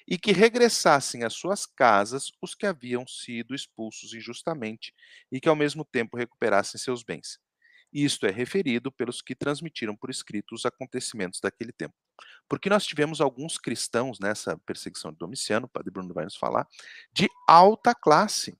[0.07, 4.93] e que regressassem às suas casas os que haviam sido expulsos injustamente
[5.31, 7.39] e que ao mesmo tempo recuperassem seus bens.
[7.91, 11.93] Isto é referido pelos que transmitiram por escrito os acontecimentos daquele tempo.
[12.47, 16.67] Porque nós tivemos alguns cristãos nessa perseguição de Domiciano, o Padre Bruno vai nos falar,
[17.13, 18.57] de alta classe,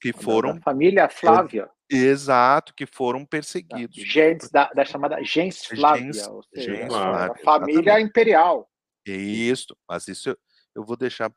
[0.00, 0.54] que foram.
[0.54, 1.70] Da família Flávia.
[1.88, 3.96] Exato, que foram perseguidos.
[3.96, 8.71] Gens, da, da chamada Gens Flávia, gens, ou seja, gens Flávia, família imperial.
[9.04, 10.38] Isso, mas isso eu,
[10.74, 11.32] eu vou deixar.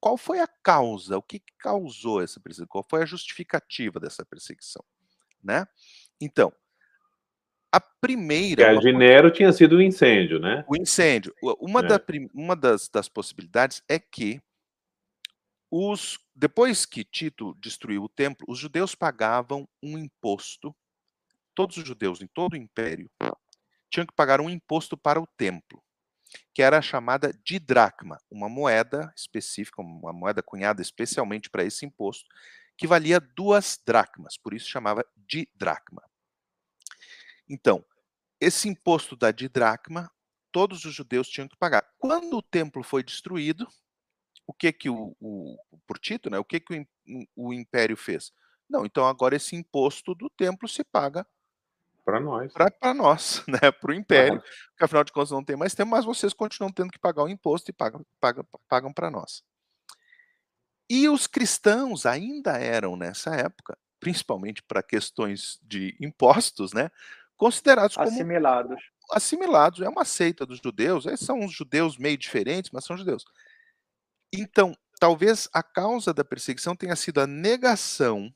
[0.00, 1.16] Qual foi a causa?
[1.16, 2.68] O que causou essa perseguição?
[2.68, 4.84] Qual foi a justificativa dessa perseguição?
[5.42, 5.66] Né?
[6.20, 6.52] Então,
[7.72, 8.70] a primeira.
[8.70, 10.64] a de Nero tinha sido o incêndio, né?
[10.68, 11.34] O incêndio.
[11.58, 11.82] Uma, é.
[11.82, 12.00] da,
[12.32, 14.40] uma das, das possibilidades é que
[15.70, 20.74] os, depois que Tito destruiu o templo, os judeus pagavam um imposto.
[21.54, 23.10] Todos os judeus em todo o império
[23.90, 25.83] tinham que pagar um imposto para o templo
[26.52, 32.24] que era chamada de dracma, uma moeda específica, uma moeda cunhada especialmente para esse imposto,
[32.76, 36.02] que valia duas dracmas, por isso chamava de dracma.
[37.48, 37.84] Então,
[38.40, 40.10] esse imposto da didracma,
[40.50, 41.88] todos os judeus tinham que pagar.
[41.98, 43.66] Quando o templo foi destruído,
[44.46, 46.38] o que que o, o por Tito, né?
[46.38, 48.32] O que que o, o império fez?
[48.68, 51.26] Não, então agora esse imposto do templo se paga
[52.04, 52.52] para nós.
[52.52, 53.70] Para nós, né?
[53.72, 54.40] Para o império.
[54.40, 57.28] Porque afinal de contas não tem mais tempo, mas vocês continuam tendo que pagar o
[57.28, 59.42] imposto e pagam, pagam, pagam para nós.
[60.88, 66.90] E os cristãos ainda eram, nessa época, principalmente para questões de impostos, né,
[67.36, 68.82] considerados como assimilados.
[69.10, 73.24] Assimilados, é uma seita dos judeus, eles são uns judeus meio diferentes, mas são judeus.
[74.32, 78.34] Então, talvez a causa da perseguição tenha sido a negação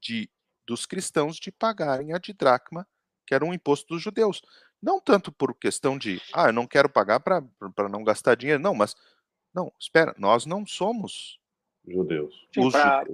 [0.00, 0.28] de
[0.68, 2.86] dos cristãos de pagarem a didracma,
[3.26, 4.42] que era um imposto dos judeus.
[4.80, 8.74] Não tanto por questão de, ah, eu não quero pagar para não gastar dinheiro, não,
[8.74, 8.94] mas,
[9.52, 11.40] não, espera, nós não somos
[11.86, 12.46] judeus.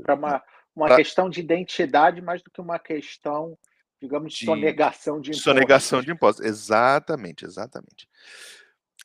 [0.02, 0.42] Para uma,
[0.74, 0.96] uma pra...
[0.96, 3.56] questão de identidade mais do que uma questão,
[4.02, 5.44] digamos, de, de sonegação de impostos.
[5.44, 8.10] Sonegação de impostos, exatamente, exatamente.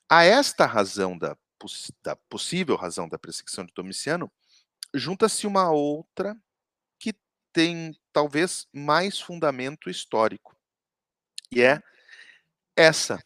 [0.09, 1.38] A esta razão da,
[2.03, 4.29] da possível razão da perseguição de Domiciano,
[4.93, 6.35] junta-se uma outra
[7.51, 10.55] tem talvez mais fundamento histórico,
[11.51, 11.81] e é
[12.75, 13.23] essa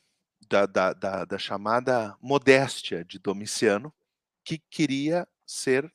[0.50, 3.94] da, da, da, da chamada modéstia de Domiciano,
[4.44, 5.92] que queria ser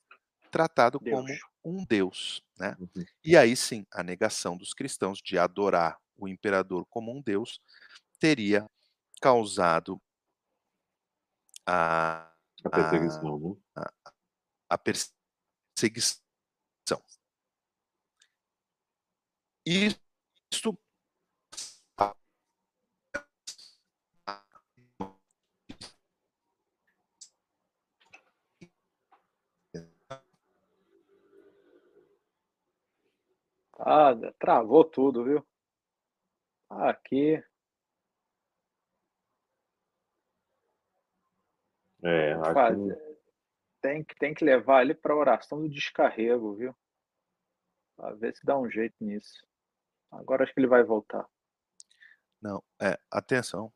[0.50, 1.16] tratado Deus.
[1.16, 1.28] como
[1.64, 2.42] um Deus.
[2.58, 2.76] Né?
[2.78, 3.04] Uhum.
[3.24, 7.60] E aí sim, a negação dos cristãos de adorar o imperador como um Deus
[8.18, 8.68] teria
[9.20, 10.00] causado
[11.66, 12.32] a,
[12.64, 13.58] a perseguição.
[13.76, 14.12] A, a,
[14.70, 16.18] a perseguição.
[19.68, 20.00] Isso
[33.80, 35.46] Ah, travou tudo, viu?
[36.70, 37.42] Aqui.
[42.02, 43.18] É, aqui...
[43.82, 46.74] tem, que, tem que levar ele para a oração do descarrego, viu?
[47.96, 49.47] Para ver se dá um jeito nisso.
[50.10, 51.26] Agora acho que ele vai voltar.
[52.40, 53.72] Não, é, atenção.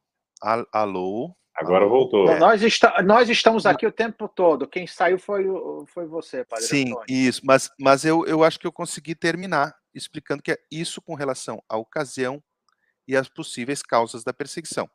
[0.73, 1.35] Alô?
[1.55, 2.27] Agora voltou.
[2.27, 4.67] Não, nós, está, nós estamos aqui o tempo todo.
[4.67, 5.45] Quem saiu foi,
[5.87, 7.07] foi você, Padre Sim, Antônio.
[7.09, 7.43] isso.
[7.45, 11.63] Mas, mas eu, eu acho que eu consegui terminar explicando que é isso com relação
[11.69, 12.43] à ocasião
[13.07, 14.91] e às possíveis causas da perseguição.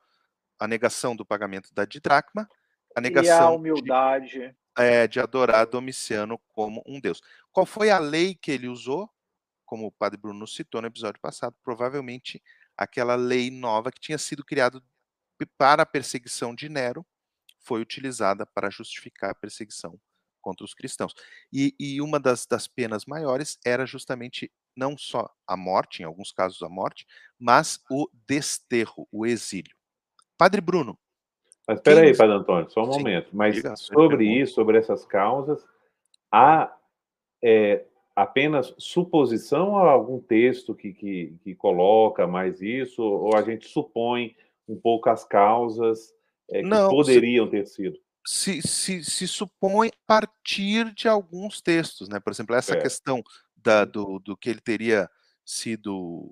[0.59, 2.49] A negação do pagamento da didracma,
[2.95, 7.21] a negação e a humildade de, é, de adorar Domiciano como um deus.
[7.51, 9.07] Qual foi a lei que ele usou?
[9.67, 12.41] Como o Padre Bruno citou no episódio passado, provavelmente
[12.75, 14.81] aquela lei nova que tinha sido criada
[15.57, 17.05] para a perseguição de Nero
[17.59, 19.99] foi utilizada para justificar a perseguição
[20.41, 21.13] contra os cristãos.
[21.51, 26.31] E, e uma das, das penas maiores era justamente não só a morte, em alguns
[26.31, 27.05] casos a morte,
[27.37, 29.75] mas o desterro, o exílio.
[30.37, 30.97] Padre Bruno.
[31.67, 33.35] Mas espera aí, Padre Antônio, só um Sim, momento.
[33.35, 35.65] Mas diga, sobre isso, sobre essas causas,
[36.31, 36.73] há
[37.43, 37.85] é,
[38.17, 43.03] apenas suposição ou algum texto que, que, que, coloca mais isso?
[43.03, 44.35] Ou a gente supõe
[44.67, 46.11] um pouco as causas
[46.49, 47.99] é, que Não, poderiam se, ter sido?
[48.25, 52.19] Se, se, se supõe a partir de alguns textos, né?
[52.19, 52.81] Por exemplo, essa é.
[52.81, 53.21] questão
[53.55, 55.07] da, do, do que ele teria
[55.45, 56.31] sido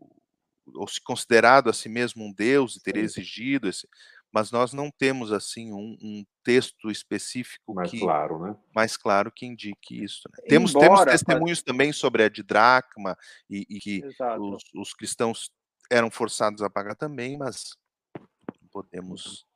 [0.74, 3.88] ou se considerado a si mesmo um deus e teria exigido esse,
[4.36, 8.58] mas nós não temos assim um, um texto específico mais que, claro, né?
[8.76, 10.28] mais claro que indique isso.
[10.30, 10.44] Né?
[10.50, 13.18] Temos, temos testemunhos também sobre a didracma
[13.50, 14.04] e, e que
[14.38, 15.50] os, os, cristãos
[15.90, 17.78] eram forçados a pagar também, mas
[18.70, 19.48] podemos.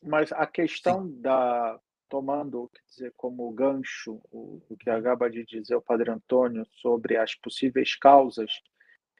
[0.00, 1.20] Mas a questão Sim.
[1.20, 6.64] da tomando quer dizer, como gancho o, o que acaba de dizer o Padre Antônio
[6.80, 8.62] sobre as possíveis causas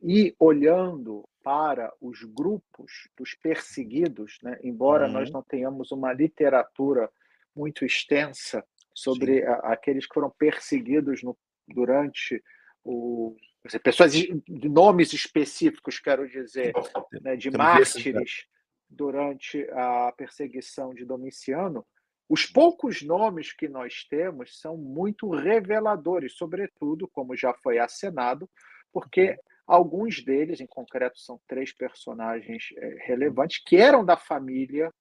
[0.02, 4.58] e olhando para os grupos dos perseguidos, né?
[4.62, 5.12] embora uhum.
[5.12, 7.10] nós não tenhamos uma literatura
[7.54, 11.36] muito extensa sobre a, aqueles que foram perseguidos no,
[11.66, 12.42] durante
[12.84, 13.36] o
[13.82, 16.72] pessoas de nomes específicos, quero dizer,
[17.20, 18.46] né, de mártires
[18.88, 21.84] durante a perseguição de Domiciano,
[22.28, 28.48] os poucos nomes que nós temos são muito reveladores, sobretudo, como já foi acenado,
[28.92, 29.36] porque uhum.
[29.70, 34.92] Alguns deles, em concreto, são três personagens é, relevantes que eram da família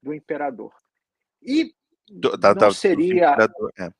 [0.00, 0.72] do imperador.
[1.42, 1.74] E
[2.08, 3.36] do, da, não seria.
[3.78, 3.90] É.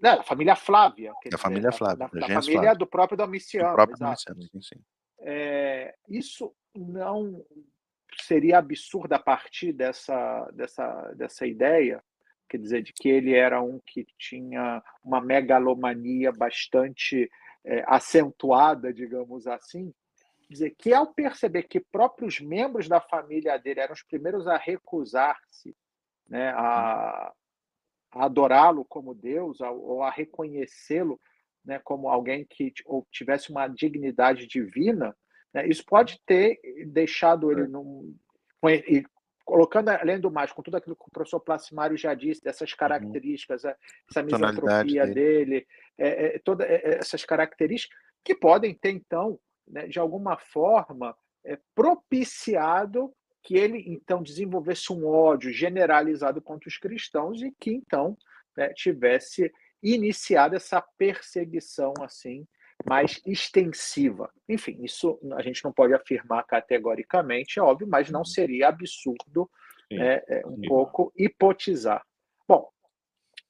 [0.00, 1.12] Não, a família Flávia.
[1.30, 1.98] Da família Flávia.
[1.98, 2.74] Da, da, da família Flávia.
[2.74, 3.68] do próprio Domiciano.
[3.68, 4.80] Do próprio Domiciano, sim, sim.
[5.20, 7.44] É, isso não
[8.22, 12.02] seria absurdo a partir dessa, dessa, dessa ideia,
[12.48, 17.30] quer dizer, de que ele era um que tinha uma megalomania bastante
[17.64, 19.92] é, acentuada, digamos assim,
[20.48, 25.76] dizer, que ao perceber que próprios membros da família dele eram os primeiros a recusar-se
[26.28, 27.32] né, a,
[28.12, 31.20] a adorá-lo como Deus ou a reconhecê-lo
[31.64, 35.16] né, como alguém que ou tivesse uma dignidade divina,
[35.52, 35.66] né?
[35.66, 37.66] Isso pode ter deixado ele é.
[37.66, 38.16] num,
[39.50, 42.76] colocando, além do mais, com tudo aquilo que o professor Placimário já disse, dessas uhum.
[42.78, 43.72] características, uhum.
[44.08, 45.66] essa misantropia dele, dele
[45.98, 51.58] é, é, todas é, essas características, que podem ter, então, né, de alguma forma, é,
[51.74, 58.16] propiciado que ele, então, desenvolvesse um ódio generalizado contra os cristãos e que, então,
[58.56, 62.46] né, tivesse iniciado essa perseguição, assim,
[62.86, 64.32] mais extensiva.
[64.48, 68.24] Enfim, isso a gente não pode afirmar categoricamente, é óbvio, mas não uhum.
[68.24, 69.50] seria absurdo
[69.90, 72.04] é, é, um pouco hipotizar.
[72.46, 72.70] Bom,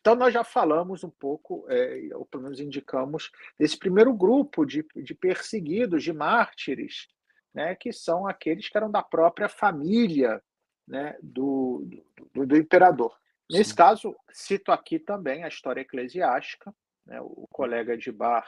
[0.01, 4.87] então nós já falamos um pouco, é, ou pelo menos indicamos, desse primeiro grupo de,
[4.97, 7.09] de perseguidos, de mártires,
[7.53, 10.43] né, que são aqueles que eram da própria família
[10.87, 11.87] né, do,
[12.33, 13.17] do, do imperador.
[13.51, 13.77] Nesse Sim.
[13.77, 18.47] caso, cito aqui também a história eclesiástica, né, o colega de bar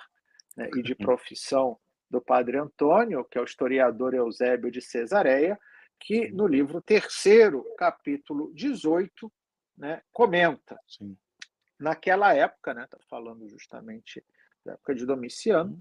[0.56, 1.78] né, e de profissão
[2.10, 5.58] do padre Antônio, que é o historiador Eusébio de Cesareia,
[5.98, 9.32] que no livro terceiro, capítulo 18,
[9.78, 10.78] né, comenta.
[10.86, 11.16] Sim.
[11.78, 14.24] Naquela época, está né, falando justamente
[14.64, 15.80] da época de Domiciano,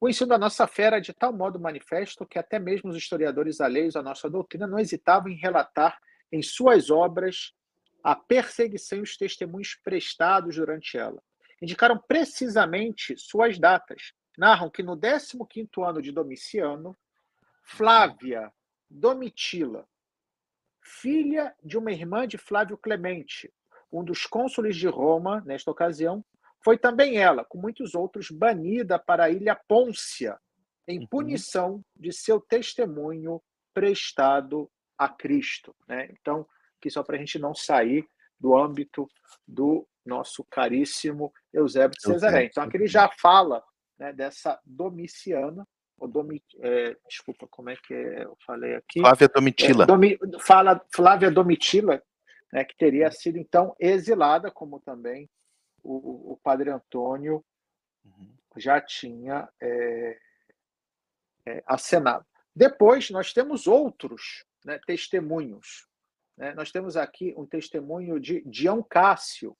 [0.00, 3.60] o ensino da nossa fé era de tal modo manifesto que até mesmo os historiadores
[3.60, 5.98] alheios à nossa doutrina não hesitavam em relatar
[6.30, 7.52] em suas obras
[8.02, 11.22] a perseguição e os testemunhos prestados durante ela
[11.60, 14.12] indicaram precisamente suas datas.
[14.36, 16.96] Narram que no 15º ano de Domiciano,
[17.62, 18.52] Flávia
[18.88, 19.86] Domitila,
[20.80, 23.52] filha de uma irmã de Flávio Clemente,
[23.90, 26.24] um dos cônsules de Roma, nesta ocasião,
[26.62, 30.38] foi também ela, com muitos outros, banida para a ilha Pôncia,
[30.86, 31.06] em uhum.
[31.06, 33.42] punição de seu testemunho
[33.74, 35.74] prestado a Cristo.
[35.88, 36.08] Né?
[36.12, 36.46] Então,
[36.78, 39.08] aqui só para a gente não sair do âmbito
[39.46, 42.44] do nosso caríssimo Eusébio de Cesaré.
[42.44, 43.62] Então, aqui ele já fala
[43.98, 45.66] né, dessa Domiciana,
[45.98, 49.00] ou Domi, é, desculpa, como é que é, eu falei aqui?
[49.00, 49.84] Flávia Domitila.
[49.84, 52.02] É, Domi, fala Flávia Domitila,
[52.52, 55.28] né, que teria sido, então, exilada, como também
[55.82, 57.44] o, o padre Antônio
[58.04, 58.36] uhum.
[58.56, 60.18] já tinha é,
[61.46, 62.26] é, acenado.
[62.54, 65.86] Depois, nós temos outros né, testemunhos.
[66.36, 66.54] Né?
[66.54, 69.56] Nós temos aqui um testemunho de Dion Cássio,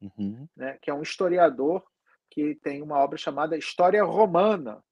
[0.00, 0.48] uhum.
[0.56, 1.84] né, que é um historiador
[2.30, 4.82] que tem uma obra chamada História Romana.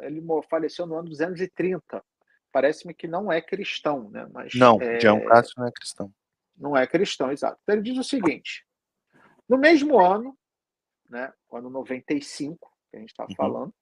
[0.00, 2.04] Ele faleceu no ano 230.
[2.52, 4.28] Parece-me que não é cristão, né?
[4.30, 4.98] Mas não, é...
[4.98, 6.14] Dion Cássio não é cristão.
[6.56, 7.58] Não é cristão, exato.
[7.62, 8.64] Então ele diz o seguinte:
[9.48, 10.38] no mesmo ano,
[11.10, 13.34] né, ano 95, que a gente está uhum.
[13.34, 13.74] falando,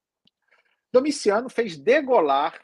[0.93, 2.61] Domiciano fez degolar,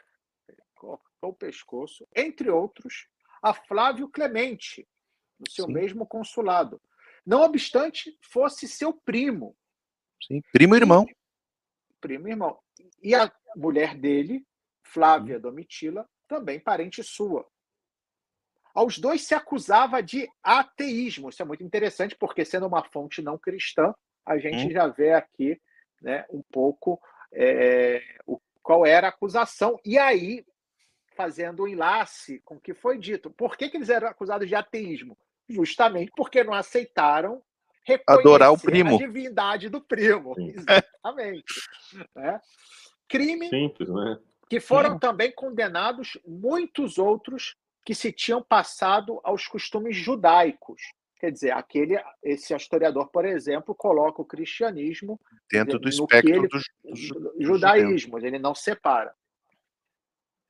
[0.75, 3.07] cortou o pescoço, entre outros,
[3.41, 4.87] a Flávio Clemente,
[5.39, 5.73] no seu Sim.
[5.73, 6.81] mesmo consulado.
[7.25, 9.55] Não obstante, fosse seu primo.
[10.25, 11.05] Sim, primo e irmão.
[12.01, 12.59] Primo e irmão.
[13.01, 14.45] E a mulher dele,
[14.83, 15.41] Flávia Sim.
[15.41, 17.47] Domitila, também parente sua.
[18.73, 21.29] Aos dois se acusava de ateísmo.
[21.29, 23.93] Isso é muito interessante, porque sendo uma fonte não cristã,
[24.25, 24.71] a gente hum.
[24.71, 25.59] já vê aqui
[26.01, 27.01] né, um pouco
[27.33, 29.79] é, o, qual era a acusação.
[29.83, 30.45] E aí,
[31.15, 33.31] fazendo o um enlace com o que foi dito.
[33.31, 35.17] Por que, que eles eram acusados de ateísmo?
[35.49, 37.41] Justamente porque não aceitaram
[38.07, 38.95] adorar o primo.
[38.95, 40.35] a divindade do primo.
[40.37, 41.43] Exatamente.
[42.17, 42.39] é.
[43.07, 44.19] Crime Simples, né?
[44.49, 44.99] que foram Sim.
[44.99, 50.81] também condenados muitos outros que se tinham passado aos costumes judaicos.
[51.19, 55.19] Quer dizer, aquele, esse historiador, por exemplo, coloca o cristianismo
[55.51, 59.13] dentro do espectro ele, do, do, do judaísmo, ele não separa.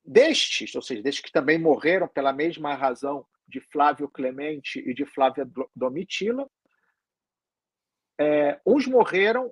[0.05, 5.05] Destes, ou seja, destes que também morreram pela mesma razão de Flávio Clemente e de
[5.05, 6.49] Flávia Domitila,
[8.19, 9.51] é, uns morreram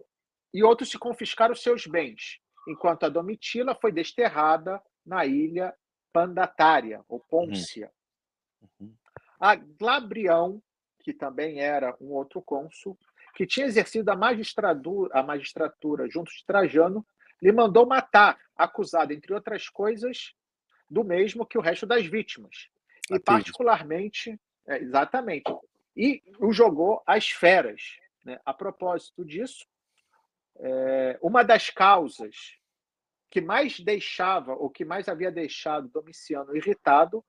[0.54, 5.74] e outros se confiscaram seus bens, enquanto a Domitila foi desterrada na ilha
[6.14, 7.92] Pandatária, ou Pôncia.
[8.80, 8.94] Uhum.
[9.40, 10.62] A Glabrião,
[11.00, 12.98] que também era um outro cônsul,
[13.36, 17.06] que tinha exercido a magistratura, a magistratura junto de Trajano,
[17.42, 20.34] lhe mandou matar, acusado, entre outras coisas,
[20.90, 22.70] do mesmo que o resto das vítimas.
[23.12, 25.54] E particularmente, é, exatamente,
[25.96, 27.82] e o jogou às feras.
[28.24, 28.40] Né?
[28.46, 29.66] A propósito disso,
[30.60, 32.58] é, uma das causas
[33.30, 37.24] que mais deixava, ou que mais havia deixado Domiciano irritado,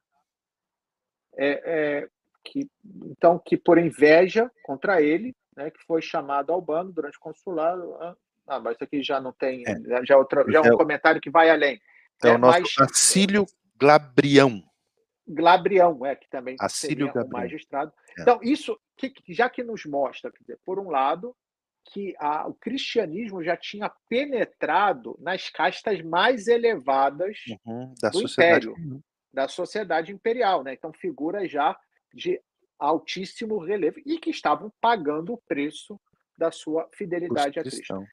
[1.36, 2.08] é, é,
[2.44, 2.68] que,
[3.04, 7.94] então, que por inveja contra ele, né, que foi chamado ao bando durante o consulado.
[8.00, 8.16] Ah,
[8.46, 10.04] ah mas isso aqui já não tem, é.
[10.04, 11.80] já, é outra, já é um comentário que vai além.
[12.24, 13.46] É, o nosso mas, Acílio
[13.78, 14.62] Glabrião.
[15.28, 17.28] Glabrião, é, que também Acílio seria Gabriel.
[17.28, 17.92] magistrado.
[18.16, 18.22] É.
[18.22, 21.36] Então, isso, que, já que nos mostra, quer dizer, por um lado,
[21.92, 28.68] que a, o cristianismo já tinha penetrado nas castas mais elevadas uhum, da do sociedade.
[28.68, 29.02] império,
[29.32, 30.74] da sociedade imperial, né?
[30.74, 31.78] Então, figuras já
[32.12, 32.40] de
[32.78, 36.00] altíssimo relevo e que estavam pagando o preço
[36.36, 38.04] da sua fidelidade a Cristo.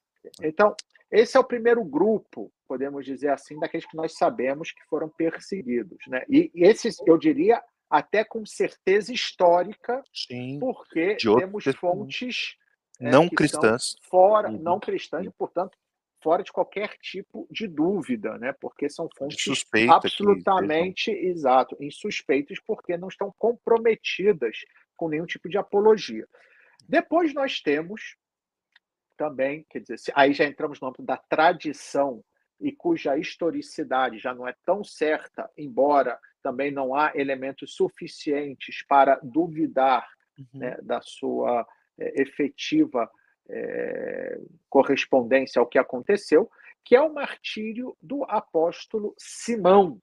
[0.42, 0.76] Então,
[1.12, 6.00] esse é o primeiro grupo, podemos dizer assim, daqueles que nós sabemos que foram perseguidos.
[6.08, 6.24] Né?
[6.30, 12.56] E esses, eu diria, até com certeza histórica, Sim, porque temos fontes
[13.00, 14.58] é, não cristãs fora, uhum.
[14.58, 15.78] não cristãs, e, portanto,
[16.24, 18.52] fora de qualquer tipo de dúvida, né?
[18.60, 24.58] Porque são fontes absolutamente exato, insuspeitas, porque não estão comprometidas
[24.96, 26.28] com nenhum tipo de apologia.
[26.88, 28.16] Depois nós temos
[29.18, 32.24] também, quer dizer, aí já entramos no âmbito da tradição
[32.60, 39.20] e cuja historicidade já não é tão certa, embora também não há elementos suficientes para
[39.24, 40.08] duvidar
[40.38, 40.60] uhum.
[40.60, 43.10] né, da sua é, efetiva
[43.50, 44.40] é,
[44.70, 46.50] correspondência ao que aconteceu,
[46.84, 50.00] que é o martírio do apóstolo Simão.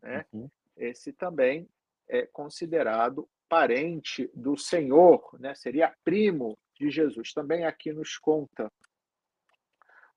[0.00, 0.24] Né?
[0.32, 0.50] Uhum.
[0.76, 1.68] Esse também
[2.08, 5.54] é considerado parente do Senhor, né?
[5.54, 7.32] seria primo de Jesus.
[7.32, 8.70] Também aqui nos conta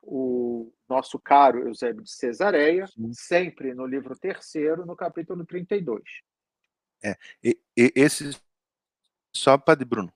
[0.01, 3.11] o nosso caro Eusébio de Cesareia, Sim.
[3.13, 6.03] sempre no livro terceiro, no capítulo 32.
[7.03, 8.37] É, e, e, esse,
[9.33, 10.13] só, Padre Bruno,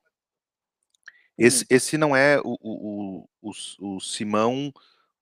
[1.38, 1.68] esse, hum.
[1.70, 3.52] esse não é o, o, o,
[3.96, 4.72] o, Simão,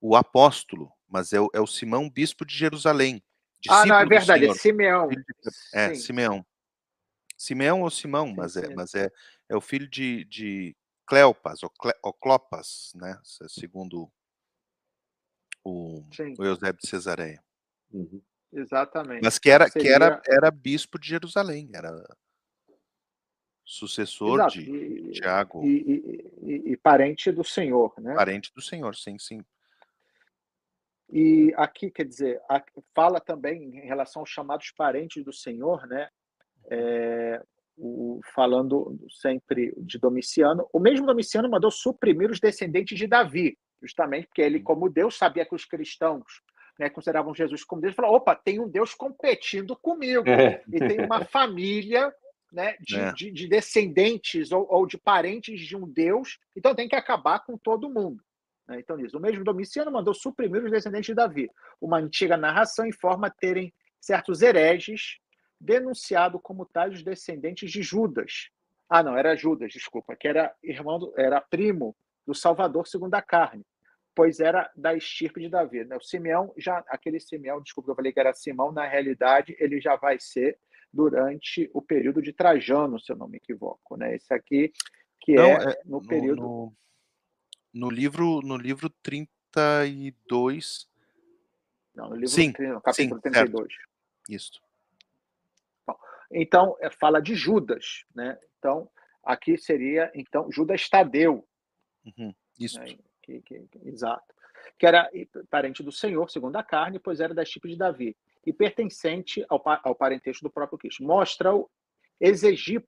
[0.02, 3.24] o apóstolo, mas é o, é o Simão, bispo de Jerusalém.
[3.70, 5.10] Ah, não, é verdade, é Simeão.
[5.74, 6.02] É, Sim.
[6.02, 6.46] Simeão.
[7.38, 9.12] Simeão ou Simão, mas é, mas é,
[9.48, 10.76] é o filho de, de
[11.08, 13.20] Cleopas, ou, Cle, ou Clopas, né?
[13.24, 14.12] Segundo
[15.64, 16.04] o,
[16.38, 17.42] o Eusébio de Cesareia.
[17.92, 18.22] Uhum.
[18.52, 19.24] Exatamente.
[19.24, 19.88] Mas que era, Seria...
[19.88, 21.92] que era, era bispo de Jerusalém, era
[23.64, 24.54] sucessor Exato.
[24.54, 25.64] de e, Tiago.
[25.64, 28.14] E, e, e, parente do Senhor, né?
[28.16, 29.44] Parente do Senhor, sim, sim.
[31.10, 32.42] E aqui, quer dizer,
[32.94, 36.10] fala também em relação aos chamados parentes do Senhor, né?
[36.70, 37.46] É,
[37.78, 44.28] o, falando sempre de Domiciano, o mesmo Domiciano mandou suprimir os descendentes de Davi, justamente
[44.28, 46.42] porque ele, como Deus, sabia que os cristãos
[46.80, 50.64] né, consideravam Jesus como Deus, falou: opa, tem um Deus competindo comigo, é.
[50.68, 52.12] e tem uma família
[52.52, 53.14] né, de, é.
[53.14, 57.58] de, de, descendentes ou, ou, de parentes de um Deus, então tem que acabar com
[57.58, 58.24] todo mundo.
[58.68, 58.80] Né?
[58.80, 59.18] Então, isso.
[59.18, 61.50] O mesmo Domiciano mandou suprimir os descendentes de Davi.
[61.80, 65.18] Uma antiga narração informa terem certos hereges
[65.60, 68.50] denunciado como tais os descendentes de Judas.
[68.90, 71.96] Ah, não, era Judas, desculpa, que era irmão, do, era primo
[72.26, 73.66] do Salvador segundo a carne,
[74.16, 75.84] pois era da estirpe de Davi.
[75.84, 75.96] Né?
[75.96, 79.96] O Simeão, já aquele Simeão, desculpa, eu falei que era Simão, na realidade ele já
[79.96, 80.58] vai ser
[80.92, 84.16] durante o período de Trajano, se eu não me equivoco, né?
[84.16, 84.72] Esse aqui
[85.22, 86.74] que não, é, é, no período no,
[87.74, 90.88] no, livro no livro 32
[91.94, 93.74] Não, no livro sim, 30, no capítulo sim, 32.
[93.74, 93.90] Certo.
[94.30, 94.62] Isso.
[96.32, 98.38] Então, é, fala de Judas, né?
[98.58, 98.90] Então,
[99.24, 101.48] aqui seria, então, Judas Tadeu.
[102.06, 102.80] Uhum, isso.
[102.80, 102.98] Né?
[103.22, 104.34] Que, que, que, exato.
[104.78, 105.10] Que era
[105.50, 108.16] parente do Senhor, segundo a carne, pois era da tipo de Davi,
[108.46, 111.04] e pertencente ao, ao parentesco do próprio Cristo.
[111.04, 111.70] Mostra o
[112.20, 112.88] Exegipo,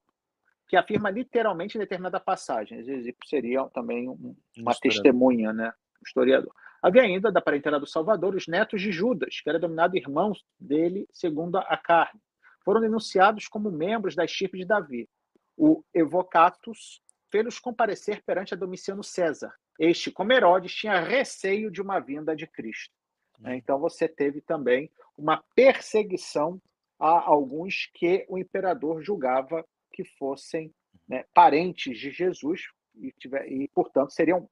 [0.68, 2.80] que afirma literalmente em determinada passagem.
[2.80, 5.74] Exegipo seria também um, uma testemunha, né?
[6.00, 6.54] Um historiador.
[6.82, 11.08] Havia ainda, da parentela do Salvador, os netos de Judas, que era dominado irmão dele
[11.12, 12.22] segundo a carne
[12.70, 15.10] foram denunciados como membros da estirpe de Davi.
[15.58, 17.02] O Evocatus
[17.32, 19.52] fez-los comparecer perante a Domiciano César.
[19.80, 22.94] Este, como Herodes, tinha receio de uma vinda de Cristo.
[23.40, 23.56] Né?
[23.56, 26.62] Então você teve também uma perseguição
[27.00, 30.72] a alguns que o imperador julgava que fossem
[31.08, 34.48] né, parentes de Jesus e, tiver, e, portanto, seriam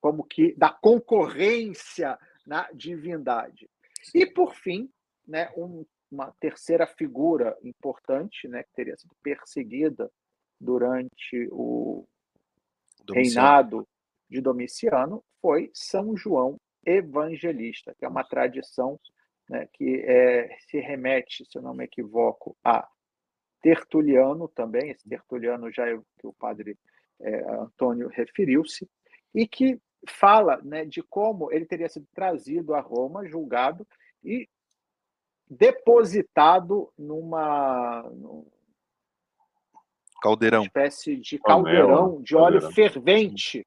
[0.00, 3.68] como que da concorrência na divindade.
[4.14, 4.88] E, por fim,
[5.26, 10.10] né, um uma terceira figura importante, né, que teria sido perseguida
[10.60, 12.06] durante o
[13.04, 13.14] Domiciano.
[13.14, 13.88] reinado
[14.28, 18.98] de Domiciano, foi São João Evangelista, que é uma tradição
[19.48, 22.88] né, que é, se remete, se eu não me equivoco, a
[23.60, 26.78] Tertuliano também, esse Tertuliano já é o que o padre
[27.20, 28.88] é, Antônio referiu-se,
[29.34, 33.86] e que fala né, de como ele teria sido trazido a Roma, julgado,
[34.24, 34.48] e
[35.50, 38.08] depositado numa,
[40.22, 42.72] caldeirão, uma espécie de caldeirão de óleo caldeirão.
[42.72, 43.66] fervente,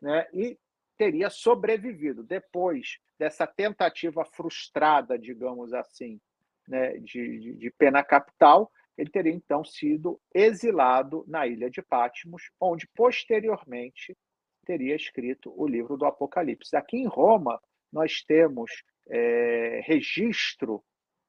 [0.00, 0.28] né?
[0.32, 0.56] E
[0.96, 6.20] teria sobrevivido depois dessa tentativa frustrada, digamos assim,
[6.68, 8.70] né, de, de, de pena capital.
[8.96, 14.16] Ele teria então sido exilado na ilha de Patmos, onde posteriormente
[14.64, 16.76] teria escrito o livro do Apocalipse.
[16.76, 17.60] Aqui em Roma,
[17.92, 18.70] nós temos
[19.08, 20.82] é, registro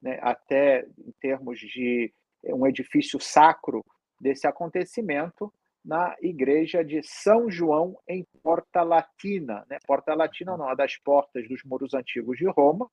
[0.05, 3.83] né, até em termos de um edifício sacro
[4.21, 5.51] desse acontecimento,
[5.83, 9.65] na igreja de São João, em Porta Latina.
[9.67, 9.79] Né?
[9.87, 12.87] Porta Latina é uma das portas dos muros antigos de Roma.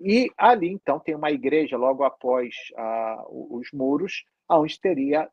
[0.00, 5.30] E ali, então, tem uma igreja logo após ah, os muros, onde teria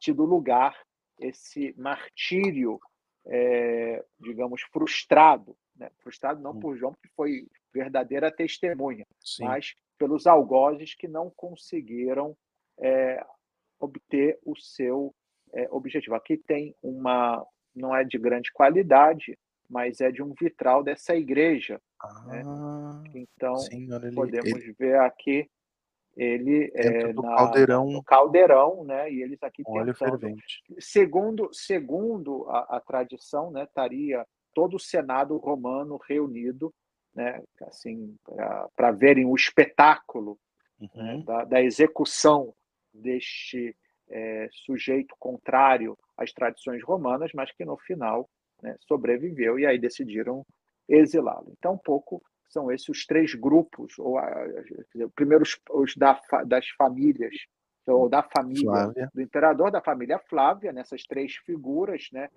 [0.00, 0.76] tido lugar
[1.20, 2.80] esse martírio,
[3.26, 5.56] é, digamos, frustrado.
[5.76, 5.90] Né?
[6.02, 9.44] Frustrado não por João, que foi verdadeira testemunha, Sim.
[9.44, 12.36] mas pelos algozes que não conseguiram
[12.78, 13.24] é,
[13.78, 15.14] obter o seu
[15.52, 16.14] é, objetivo.
[16.14, 19.38] Aqui tem uma, não é de grande qualidade,
[19.68, 21.80] mas é de um vitral dessa igreja.
[22.26, 22.42] Né?
[22.44, 23.10] Ah, né?
[23.14, 24.72] Então, sim, podemos ele...
[24.78, 25.48] ver aqui
[26.16, 27.90] ele é na, caldeirão.
[27.90, 29.10] no caldeirão, né?
[29.10, 30.62] E eles aqui óleo tentando, fervente.
[30.78, 33.64] segundo segundo a, a tradição, né?
[33.64, 34.24] Estaria
[34.54, 36.72] todo o senado romano reunido,
[37.14, 37.42] né?
[37.62, 38.16] Assim
[38.76, 40.38] para verem o espetáculo
[40.80, 41.18] né, uhum.
[41.18, 42.54] né, da, da execução
[42.92, 43.76] deste
[44.08, 48.28] é, sujeito contrário às tradições romanas, mas que no final
[48.62, 50.44] né, sobreviveu e aí decidiram
[50.88, 51.52] exilá-lo.
[51.58, 54.16] Então, um pouco são esses os três grupos, ou
[55.14, 57.34] primeiro os, os da, das famílias,
[57.86, 59.10] ou da família Flávia.
[59.14, 62.28] do imperador, da família Flávia, nessas três figuras, né?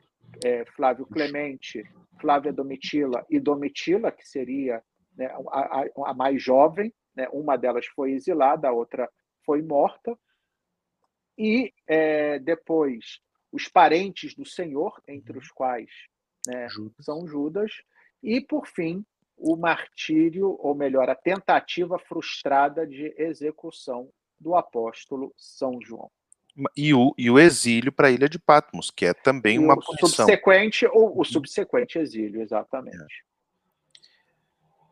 [0.43, 1.84] É, Flávio Clemente,
[2.20, 4.84] Flávia Domitila e Domitila, que seria
[5.16, 7.28] né, a, a, a mais jovem, né?
[7.32, 9.10] uma delas foi exilada, a outra
[9.45, 10.18] foi morta,
[11.38, 13.22] e é, depois
[13.52, 15.39] os parentes do Senhor, entre uhum.
[15.39, 15.89] os quais
[16.45, 17.06] né, Judas.
[17.06, 17.72] são Judas,
[18.22, 19.06] e por fim
[19.38, 26.10] o martírio, ou melhor, a tentativa frustrada de execução do apóstolo São João.
[26.76, 29.76] E o, e o exílio para a ilha de Patmos, que é também e uma
[29.76, 30.26] o punição.
[30.26, 31.24] Subsequente, ou o uhum.
[31.24, 32.98] subsequente exílio, exatamente.
[32.98, 33.28] É.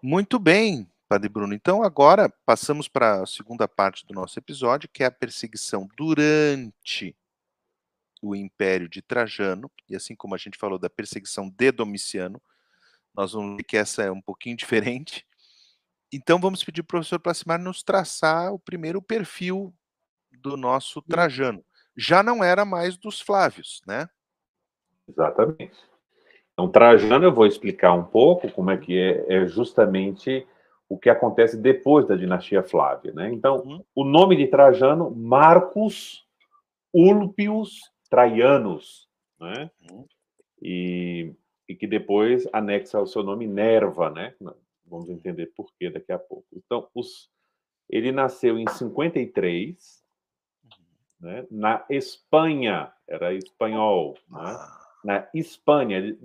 [0.01, 0.87] Muito bem.
[1.07, 1.53] Padre Bruno.
[1.53, 7.15] Então, agora passamos para a segunda parte do nosso episódio, que é a perseguição durante
[8.21, 12.41] o Império de Trajano, e assim como a gente falou da perseguição de Domiciano,
[13.13, 15.25] nós vamos ver que essa é um pouquinho diferente.
[16.15, 19.73] Então, vamos pedir para o professor Placimar nos traçar o primeiro perfil
[20.41, 21.61] do nosso Trajano.
[21.97, 24.07] Já não era mais dos Flávios, né?
[25.09, 25.77] Exatamente.
[26.53, 30.47] Então, Trajano, eu vou explicar um pouco como é que é, é justamente
[30.87, 33.11] o que acontece depois da dinastia Flávia.
[33.11, 33.29] Né?
[33.33, 33.83] Então, uhum.
[33.93, 36.25] o nome de Trajano, Marcus
[36.93, 39.69] Ulpius Traianus, né?
[39.91, 40.05] Uhum.
[40.61, 41.33] e,
[41.67, 44.33] e, que depois anexa ao seu nome Nerva, né?
[44.85, 46.45] Vamos entender por que daqui a pouco.
[46.53, 47.29] Então, os,
[47.89, 50.03] ele nasceu em 53,
[50.63, 50.69] uhum.
[51.19, 51.47] né?
[51.49, 54.39] na Espanha, era espanhol, né?
[54.39, 54.97] Ah.
[55.03, 56.15] na Espanha,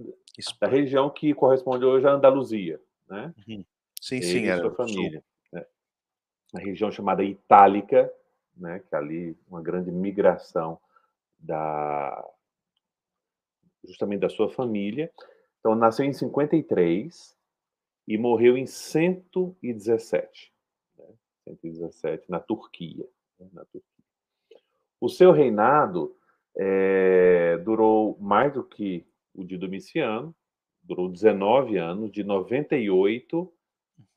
[0.61, 2.81] da região que corresponde hoje à Andaluzia.
[3.09, 3.35] Né?
[3.49, 3.65] Uhum.
[4.01, 5.23] Sim, sim, era sua família.
[5.53, 5.67] Né?
[6.53, 8.13] Uma região chamada Itálica,
[8.57, 10.79] né, que é ali uma grande migração
[11.39, 12.25] da
[13.85, 15.11] justamente da sua família.
[15.59, 17.37] Então, nasceu em 53
[18.11, 20.53] e morreu em 117,
[20.99, 21.07] né?
[21.45, 23.09] 117 na Turquia,
[23.39, 23.49] né?
[23.53, 24.05] na Turquia.
[25.01, 26.17] O seu reinado
[26.57, 30.35] é, durou mais do que o de Domiciano,
[30.83, 33.53] durou 19 anos, de 98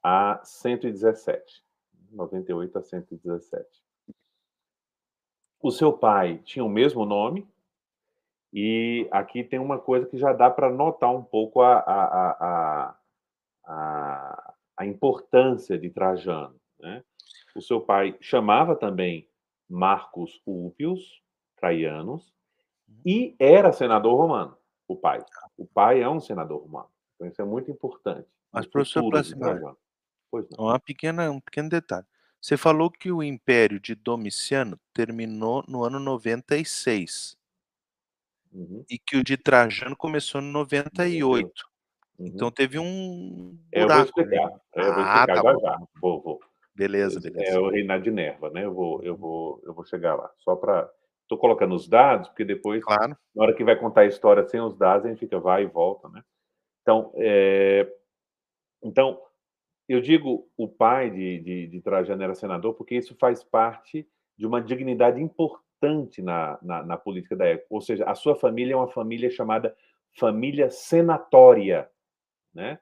[0.01, 1.63] a 117.
[2.09, 3.83] 98 a 117.
[5.61, 7.47] O seu pai tinha o mesmo nome,
[8.51, 12.31] e aqui tem uma coisa que já dá para notar um pouco a, a, a,
[12.39, 13.02] a,
[13.65, 16.55] a importância de Trajano.
[16.79, 17.03] Né?
[17.55, 19.29] O seu pai chamava também
[19.69, 21.21] Marcos Ulpius
[21.57, 22.33] Traianos
[23.05, 24.57] e era senador romano,
[24.87, 25.19] o pai.
[25.57, 26.89] O pai é um senador romano.
[27.15, 28.27] Então isso é muito importante.
[28.51, 29.75] Mas, professor Plasmar,
[30.57, 32.05] uma pequena, um pequeno detalhe.
[32.41, 37.37] Você falou que o Império de Domiciano terminou no ano 96
[38.51, 38.85] uhum.
[38.89, 41.72] e que o de Trajano começou no 98.
[42.19, 42.27] Uhum.
[42.27, 43.71] Então teve um buraco.
[43.71, 44.61] É, eu vou explicar.
[44.75, 45.79] É, eu vou ah, explicar ah, tá já, já.
[46.01, 46.39] Vou, vou.
[46.75, 47.55] Beleza, beleza.
[47.55, 48.65] É o reinado de Nerva, né?
[48.65, 50.29] Eu vou, eu vou, eu vou chegar lá.
[50.39, 50.89] Só para
[51.23, 53.17] Estou colocando os dados, porque depois, claro.
[53.35, 55.67] na hora que vai contar a história sem os dados, a gente fica vai e
[55.67, 56.21] volta, né?
[56.81, 57.91] Então, é...
[58.83, 59.19] então
[59.87, 64.07] eu digo o pai de, de, de, Trajano era senador porque isso faz parte
[64.37, 67.67] de uma dignidade importante na, na, na, política da época.
[67.69, 69.75] Ou seja, a sua família é uma família chamada
[70.19, 71.89] família senatória.
[72.53, 72.79] Né?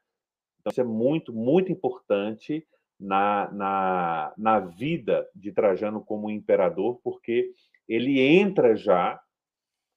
[0.59, 2.67] Então, isso é muito, muito importante
[2.99, 7.51] na, na, na vida de Trajano como imperador, porque
[7.87, 9.21] ele entra já,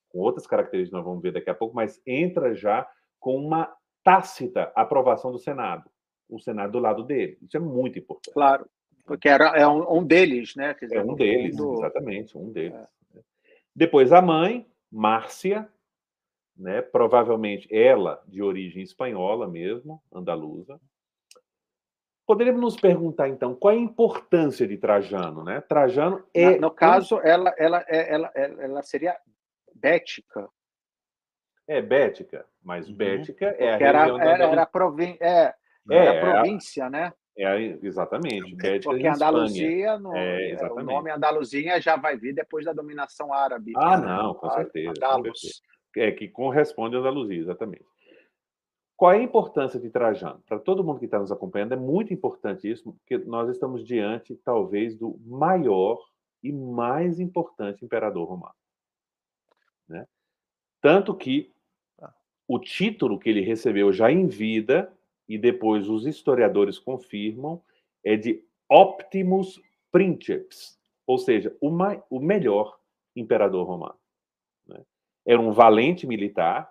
[0.09, 2.89] com outras características nós vamos ver daqui a pouco, mas entra já
[3.20, 5.91] com uma tácita aprovação do Senado
[6.29, 7.39] o Senado do lado dele.
[7.43, 8.35] Isso é muito importante.
[8.35, 8.66] Claro.
[9.05, 10.75] Porque era é um, um deles, né?
[10.81, 11.75] Dizer, é um deles, fundo...
[11.75, 12.75] exatamente, um deles.
[13.14, 13.20] É.
[13.77, 15.68] Depois a mãe, Márcia,
[16.57, 16.82] né?
[16.82, 20.80] provavelmente ela de origem espanhola mesmo, andaluza.
[22.26, 25.44] Poderíamos nos perguntar, então, qual é a importância de Trajano?
[25.44, 25.61] Né?
[25.61, 26.59] Trajano é.
[26.59, 29.14] No caso, ela, ela, é, ela, ela seria
[29.74, 30.48] bética.
[31.68, 32.96] É bética, mas uhum.
[32.96, 35.55] bética é a era, era, era, provin é,
[35.90, 37.12] é, era província, né?
[37.36, 38.55] É, exatamente.
[38.55, 43.32] Bética Porque Andaluzia, no, é, é o nome Andaluzia já vai vir depois da dominação
[43.32, 43.72] árabe.
[43.76, 44.07] Ah, né?
[44.07, 44.90] não, com certeza.
[44.90, 45.62] Andaluz.
[45.97, 47.84] É que corresponde a Andaluzia, exatamente.
[48.97, 50.42] Qual é a importância de Trajano?
[50.47, 54.36] Para todo mundo que está nos acompanhando, é muito importante isso, porque nós estamos diante,
[54.36, 55.99] talvez, do maior
[56.42, 58.55] e mais importante imperador romano.
[59.88, 60.07] Né?
[60.80, 61.53] Tanto que
[62.47, 64.92] o título que ele recebeu já em vida,
[65.28, 67.62] e depois os historiadores confirmam,
[68.05, 71.70] é de Optimus Princeps, ou seja, o,
[72.11, 72.78] o melhor
[73.16, 73.99] imperador romano.
[75.27, 76.70] Era um valente militar,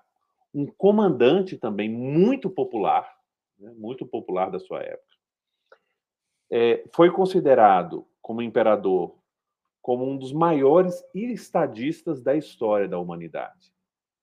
[0.53, 3.11] um comandante também muito popular,
[3.57, 3.73] né?
[3.75, 5.13] muito popular da sua época.
[6.51, 9.15] É, foi considerado como imperador
[9.81, 13.73] como um dos maiores estadistas da história da humanidade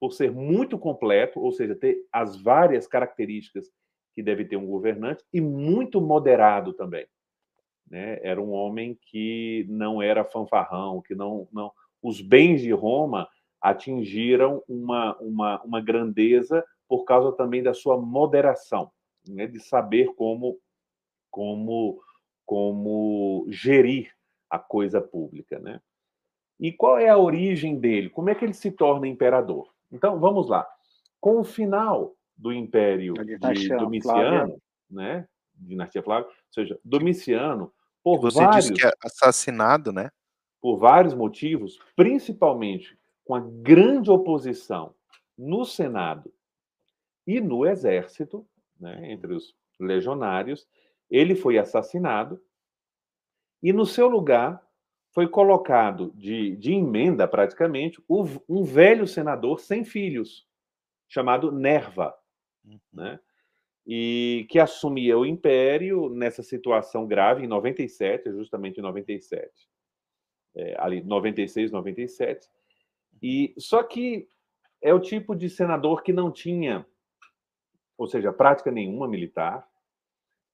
[0.01, 3.70] por ser muito completo, ou seja, ter as várias características
[4.14, 7.07] que deve ter um governante, e muito moderado também.
[7.89, 8.18] Né?
[8.22, 11.70] Era um homem que não era fanfarrão, que não, não.
[12.03, 13.28] Os bens de Roma
[13.61, 18.90] atingiram uma, uma, uma grandeza por causa também da sua moderação,
[19.28, 19.46] né?
[19.46, 20.58] de saber como,
[21.30, 22.00] como,
[22.44, 24.12] como gerir
[24.48, 25.58] a coisa pública.
[25.58, 25.80] Né?
[26.58, 28.11] E qual é a origem dele?
[28.11, 29.68] Como é que ele se torna imperador?
[29.92, 30.66] Então, vamos lá.
[31.20, 33.36] Com o final do Império de
[33.76, 35.28] Domiciano, né?
[35.54, 37.70] Dinastia Flávia, ou seja, Domiciano,
[38.02, 38.66] por Você vários...
[38.66, 40.11] disse que é assassinado, né?
[40.61, 44.95] Por vários motivos, principalmente com a grande oposição
[45.37, 46.33] no Senado
[47.27, 48.47] e no Exército,
[48.79, 50.68] né, entre os legionários,
[51.11, 52.43] ele foi assassinado
[53.62, 54.64] e no seu lugar
[55.12, 60.47] foi colocado de, de emenda, praticamente, um velho senador sem filhos,
[61.09, 62.14] chamado Nerva,
[62.64, 62.79] uhum.
[62.93, 63.18] né?
[63.87, 69.51] e que assumia o império nessa situação grave em 97, justamente em 97,
[70.55, 72.49] é, ali 96, 97.
[73.23, 74.29] E só que
[74.83, 76.87] é o tipo de senador que não tinha,
[77.99, 79.66] ou seja, prática nenhuma militar,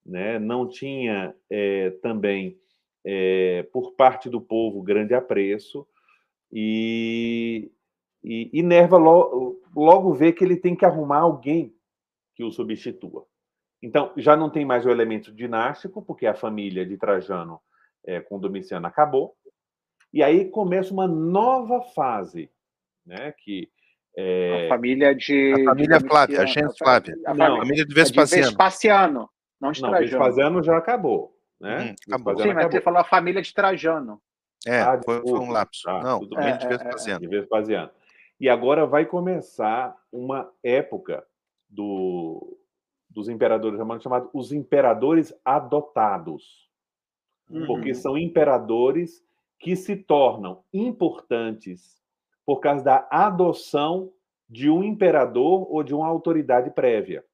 [0.05, 0.39] né?
[0.39, 2.59] Não tinha é, também
[3.05, 5.87] é, por parte do povo grande apreço
[6.53, 7.71] e,
[8.23, 11.75] e, e Nerva logo, logo vê que ele tem que arrumar alguém
[12.35, 13.27] que o substitua.
[13.83, 17.61] Então, já não tem mais o elemento dinástico, porque a família de Trajano
[18.05, 19.37] é, com Domiciano acabou,
[20.12, 22.51] e aí começa uma nova fase,
[23.07, 23.70] né, que
[24.16, 24.66] é...
[24.66, 27.94] a família de a família de Flávia, a gente Flávia, a, não, a família de
[27.94, 28.42] Vespasiano.
[28.42, 29.30] De Vespasiano,
[29.61, 30.00] não de Trajano.
[30.00, 31.36] Não, Vespasiano já acabou.
[31.61, 31.94] Né?
[32.09, 34.20] Hum, Sim, mas você falou a família de Trajano.
[34.66, 35.88] É, ah, foi, foi, um lapso.
[35.88, 37.20] Ah, Não, tudo é, de Vespasiano.
[37.20, 37.90] De Vespasiano.
[38.38, 41.24] E agora vai começar uma época
[41.68, 42.59] do,
[43.09, 46.68] dos imperadores romanos chamada os imperadores adotados.
[47.48, 47.66] Uhum.
[47.66, 49.24] Porque são imperadores
[49.59, 52.02] que se tornam importantes
[52.47, 54.12] por causa da adoção
[54.49, 57.24] de um imperador ou de uma autoridade prévia.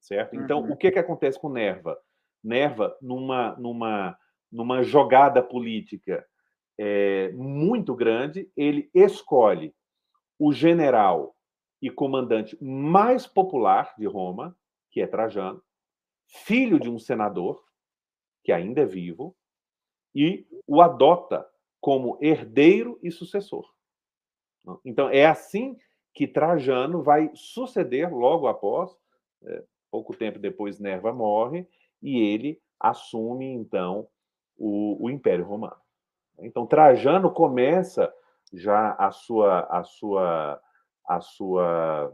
[0.00, 0.36] Certo?
[0.36, 0.72] Então, uhum.
[0.72, 1.98] o que, que acontece com Nerva?
[2.42, 4.16] Nerva, numa, numa,
[4.50, 6.24] numa jogada política
[6.78, 9.74] é, muito grande, ele escolhe
[10.38, 11.34] o general
[11.82, 14.56] e comandante mais popular de Roma,
[14.90, 15.60] que é Trajano,
[16.28, 17.64] filho de um senador,
[18.44, 19.36] que ainda é vivo,
[20.14, 21.46] e o adota
[21.80, 23.68] como herdeiro e sucessor.
[24.84, 25.76] Então, é assim
[26.12, 28.90] que Trajano vai suceder logo após,
[29.44, 31.66] é, pouco tempo depois, Nerva morre,
[32.02, 34.08] e ele assume, então,
[34.56, 35.80] o, o Império Romano.
[36.40, 38.12] Então, Trajano começa
[38.52, 40.60] já a sua, a sua,
[41.06, 42.12] a sua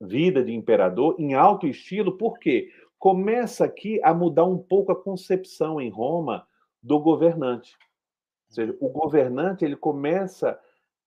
[0.00, 5.80] vida de imperador em alto estilo, porque começa aqui a mudar um pouco a concepção
[5.80, 6.46] em Roma
[6.82, 7.76] do governante.
[8.48, 10.58] Ou seja, o governante ele começa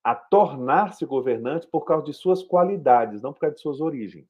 [0.03, 4.27] a tornar-se governante por causa de suas qualidades, não por causa de suas origens.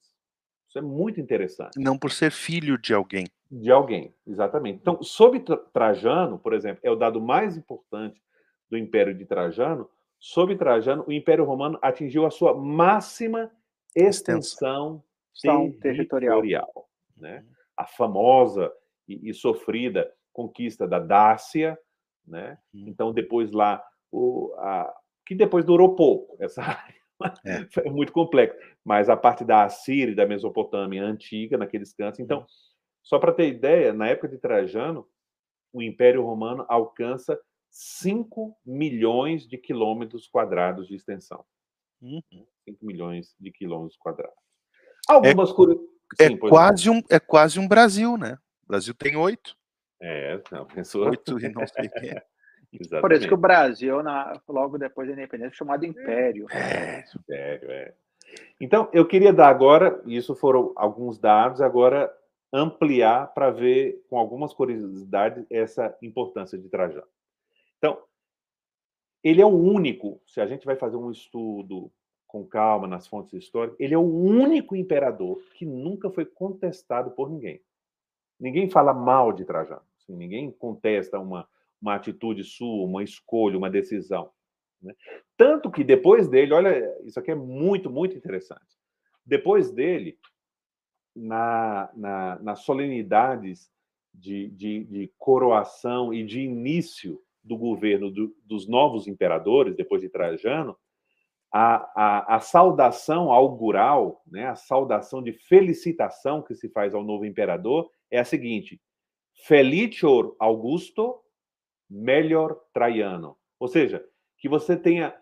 [0.68, 1.80] Isso é muito interessante.
[1.80, 3.26] Não por ser filho de alguém.
[3.50, 4.80] De alguém, exatamente.
[4.80, 5.44] Então, sob
[5.74, 8.22] Trajano, por exemplo, é o dado mais importante
[8.70, 9.90] do Império de Trajano.
[10.20, 13.52] Sob Trajano, o Império Romano atingiu a sua máxima
[13.96, 15.04] extensão,
[15.34, 16.42] extensão territorial.
[16.42, 16.90] territorial
[17.20, 17.46] né?
[17.76, 18.72] A famosa
[19.08, 21.78] e, e, sofrida conquista da Dácia,
[22.26, 22.58] né?
[22.74, 22.86] Uhum.
[22.88, 24.94] Então, depois lá, o, a,
[25.30, 27.00] que depois durou pouco, essa área
[27.46, 27.88] é.
[27.88, 32.20] é muito complexo, mas a parte da Assíria e da Mesopotâmia antiga, naqueles cantos.
[32.20, 32.48] Então,
[33.04, 35.08] só para ter ideia, na época de Trajano,
[35.72, 41.46] o Império Romano alcança 5 milhões de quilômetros quadrados de extensão.
[42.02, 42.48] Uhum.
[42.68, 44.36] 5 milhões de quilômetros quadrados.
[45.08, 46.00] Algumas é, curiosidades.
[46.20, 48.40] É, quase um, é quase um Brasil, né?
[48.64, 49.56] O Brasil tem oito.
[50.02, 51.08] É, não, pensou.
[51.08, 52.39] Oito e não sei o
[52.70, 53.02] quê.
[53.02, 56.46] Por isso que o Brasil, na, logo depois da independência, chamado Império.
[56.52, 57.94] É, Império, é.
[58.60, 62.14] Então, eu queria dar agora, isso foram alguns dados, agora
[62.52, 67.08] ampliar para ver com algumas curiosidades essa importância de Trajano.
[67.78, 68.02] Então,
[69.24, 71.92] ele é o único, se a gente vai fazer um estudo
[72.28, 77.30] com calma nas fontes históricas, ele é o único imperador que nunca foi contestado por
[77.30, 77.62] ninguém.
[78.40, 81.48] Ninguém fala mal de Trajano, assim, ninguém contesta uma,
[81.82, 84.32] uma atitude sua, uma escolha, uma decisão.
[84.82, 84.94] Né?
[85.38, 88.78] Tanto que depois dele, olha, isso aqui é muito, muito interessante.
[89.26, 90.18] Depois dele,
[91.16, 93.70] na, na, nas solenidades
[94.14, 100.10] de, de, de, coroação e de início do governo do, dos novos imperadores, depois de
[100.10, 100.76] Trajano,
[101.52, 107.26] a, a, a, saudação augural, né, a saudação de felicitação que se faz ao novo
[107.26, 108.80] imperador é a seguinte:
[109.46, 111.20] Felicior Augusto,
[111.90, 113.38] melhor Traiano.
[113.60, 114.06] Ou seja,
[114.38, 115.16] que você tenha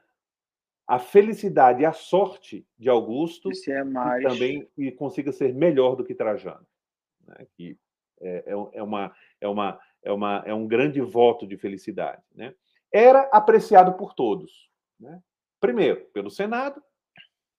[0.88, 4.24] a felicidade e a sorte de Augusto é mais...
[4.24, 6.66] e também e consiga ser melhor do que Trajano.
[7.26, 7.48] Né?
[7.56, 7.78] Que
[8.22, 12.24] é, é, é, uma, é, uma, é, uma, é um grande voto de felicidade.
[12.34, 12.56] Né?
[12.92, 14.70] Era apreciado por todos.
[15.00, 15.22] Né?
[15.60, 16.82] Primeiro, pelo Senado,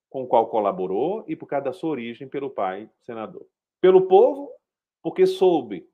[0.09, 3.47] com o qual colaborou, e por causa da sua origem, pelo pai senador.
[3.79, 4.51] Pelo povo,
[5.03, 5.87] porque soube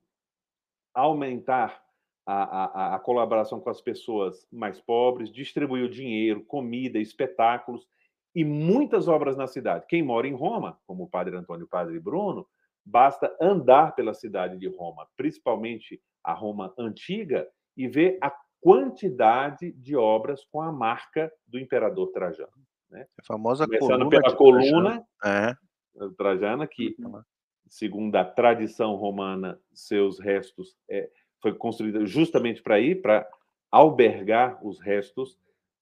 [0.94, 1.84] aumentar
[2.26, 7.86] a, a, a, colaboração com as pessoas mais pobres, distribuiu dinheiro, comida, espetáculos
[8.34, 9.86] e muitas obras na cidade.
[9.88, 12.44] Quem mora em Roma, como o padre Antônio e o padre Bruno,
[12.84, 19.94] basta andar pela cidade de Roma, principalmente a Roma antiga, e ver a quantidade de
[19.94, 22.50] obras com a marca do imperador Trajano.
[22.90, 23.06] Né?
[23.20, 25.58] A famosa Começando coluna pela coluna Trajano.
[26.04, 26.08] É.
[26.16, 27.22] Trajana, que, uhum.
[27.68, 31.08] segundo a tradição romana, seus restos é,
[31.40, 33.26] foi construída justamente para ir, para
[33.70, 35.38] albergar os restos,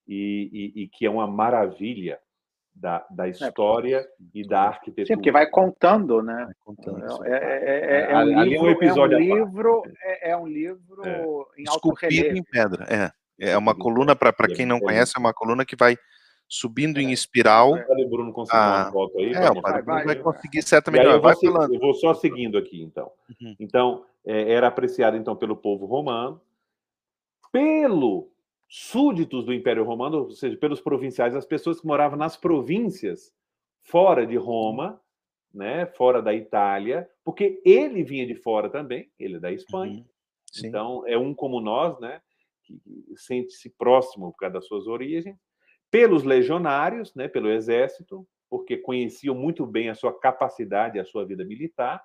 [0.07, 2.19] e, e, e, que é uma maravilha
[2.75, 5.07] da, da é, história é, e da arquitetura.
[5.07, 6.45] Sim, porque vai contando, né?
[6.45, 9.83] Vai contando, é, é, é, é, um livro, um episódio é um livro,
[10.21, 13.11] é, um livro em alto Esculpido em pedra, é.
[13.37, 15.97] É uma coluna, para quem não conhece, é uma coluna que vai
[16.47, 17.73] subindo em espiral.
[17.73, 19.33] O Bruno conseguiu ah, uma foto aí.
[19.33, 21.05] É, o Padre Bruno vai, conseguir certamente.
[21.05, 21.33] Eu vou,
[21.73, 23.11] eu vou só seguindo aqui, então.
[23.41, 23.55] Uhum.
[23.59, 26.41] Então, é, era apreciado então pelo povo romano,
[27.51, 28.31] pelo
[28.67, 33.33] súditos do Império Romano, ou seja, pelos provinciais, as pessoas que moravam nas províncias
[33.83, 34.99] fora de Roma,
[35.53, 39.99] né, fora da Itália, porque ele vinha de fora também, ele é da Espanha.
[39.99, 40.05] Uhum.
[40.63, 42.21] Então, é um como nós, né,
[42.63, 42.81] que
[43.15, 45.37] sente-se próximo por causa das suas origens,
[45.89, 51.45] pelos legionários, né, pelo exército, porque conheciam muito bem a sua capacidade, a sua vida
[51.45, 52.03] militar,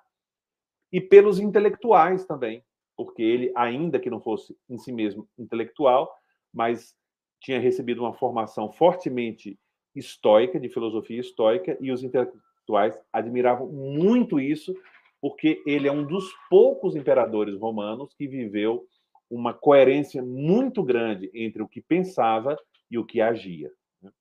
[0.91, 2.63] e pelos intelectuais também,
[2.95, 6.11] porque ele, ainda que não fosse em si mesmo intelectual,
[6.53, 6.95] mas
[7.39, 9.57] tinha recebido uma formação fortemente
[9.95, 14.75] estoica, de filosofia estoica, e os intelectuais admiravam muito isso,
[15.19, 18.85] porque ele é um dos poucos imperadores romanos que viveu
[19.29, 22.57] uma coerência muito grande entre o que pensava
[22.89, 23.71] e o que agia.
[24.01, 24.11] Né?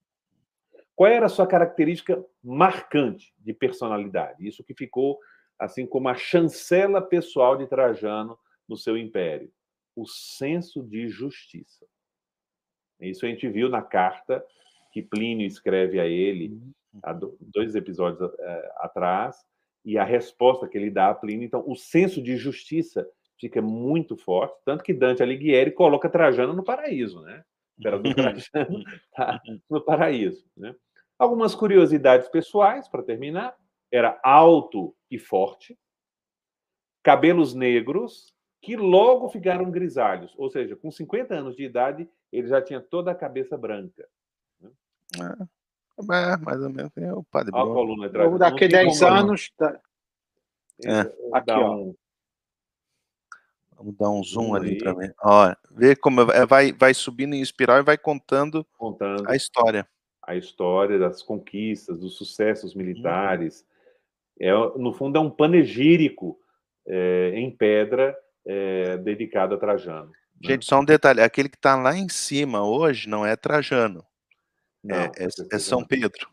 [0.95, 4.47] Qual era a sua característica marcante de personalidade?
[4.47, 5.19] Isso que ficou
[5.61, 9.53] assim como a chancela pessoal de Trajano no seu império,
[9.95, 11.87] o senso de justiça.
[12.99, 14.45] Isso a gente viu na carta
[14.91, 16.73] que Plínio escreve a ele uhum.
[17.03, 19.37] há dois episódios eh, atrás,
[19.85, 21.45] e a resposta que ele dá a Plínio.
[21.45, 23.09] Então, o senso de justiça
[23.39, 27.43] fica muito forte, tanto que Dante Alighieri coloca Trajano no paraíso, né?
[27.77, 28.85] O imperador Trajano
[29.15, 30.75] tá no paraíso, né?
[31.19, 33.55] Algumas curiosidades pessoais, para terminar
[33.91, 35.79] era alto e forte,
[37.03, 40.35] cabelos negros, que logo ficaram grisalhos.
[40.37, 44.07] Ou seja, com 50 anos de idade, ele já tinha toda a cabeça branca.
[44.61, 45.37] Né?
[45.99, 46.93] É, mais ou menos.
[46.97, 48.39] É o padre a coluna atrás.
[48.39, 49.51] Daqui a 10 anos.
[49.57, 49.81] Tá...
[50.85, 51.01] É.
[51.33, 51.93] Aqui, ó.
[53.77, 55.15] Vamos dar um zoom ali para ver.
[55.23, 59.89] Ó, ver como vai, vai subindo em espiral e vai contando, contando a história.
[60.23, 63.67] A história das conquistas, dos sucessos militares,
[64.41, 66.39] é, no fundo, é um panegírico
[66.87, 68.17] é, em pedra
[68.47, 70.07] é, dedicado a Trajano.
[70.07, 70.13] Né?
[70.43, 74.05] Gente, só um detalhe: aquele que está lá em cima hoje não é Trajano,
[74.83, 76.29] não, é, é, é São Pedro.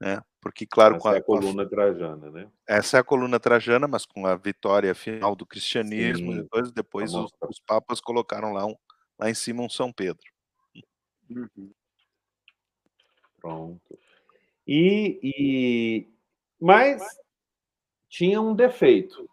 [0.00, 0.20] Né?
[0.40, 2.50] Porque, claro, essa com a, é a coluna trajana, né?
[2.66, 7.14] Essa é a coluna trajana, mas com a vitória final do cristianismo, Sim, depois, depois
[7.14, 8.74] os, os, papas colocaram lá, um,
[9.18, 10.24] lá em cima um São Pedro.
[11.30, 11.72] Uhum.
[13.40, 13.98] Pronto.
[14.66, 16.08] E, e,
[16.60, 17.02] mas
[18.08, 19.28] tinha um defeito,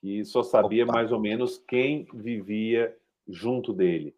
[0.00, 0.92] que só sabia Opa.
[0.92, 2.96] mais ou menos quem vivia
[3.28, 4.14] junto dele.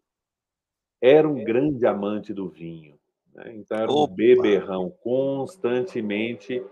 [1.01, 2.97] Era um grande amante do vinho.
[3.33, 3.53] Né?
[3.55, 4.15] Então, era um Opa.
[4.15, 6.63] beberrão constantemente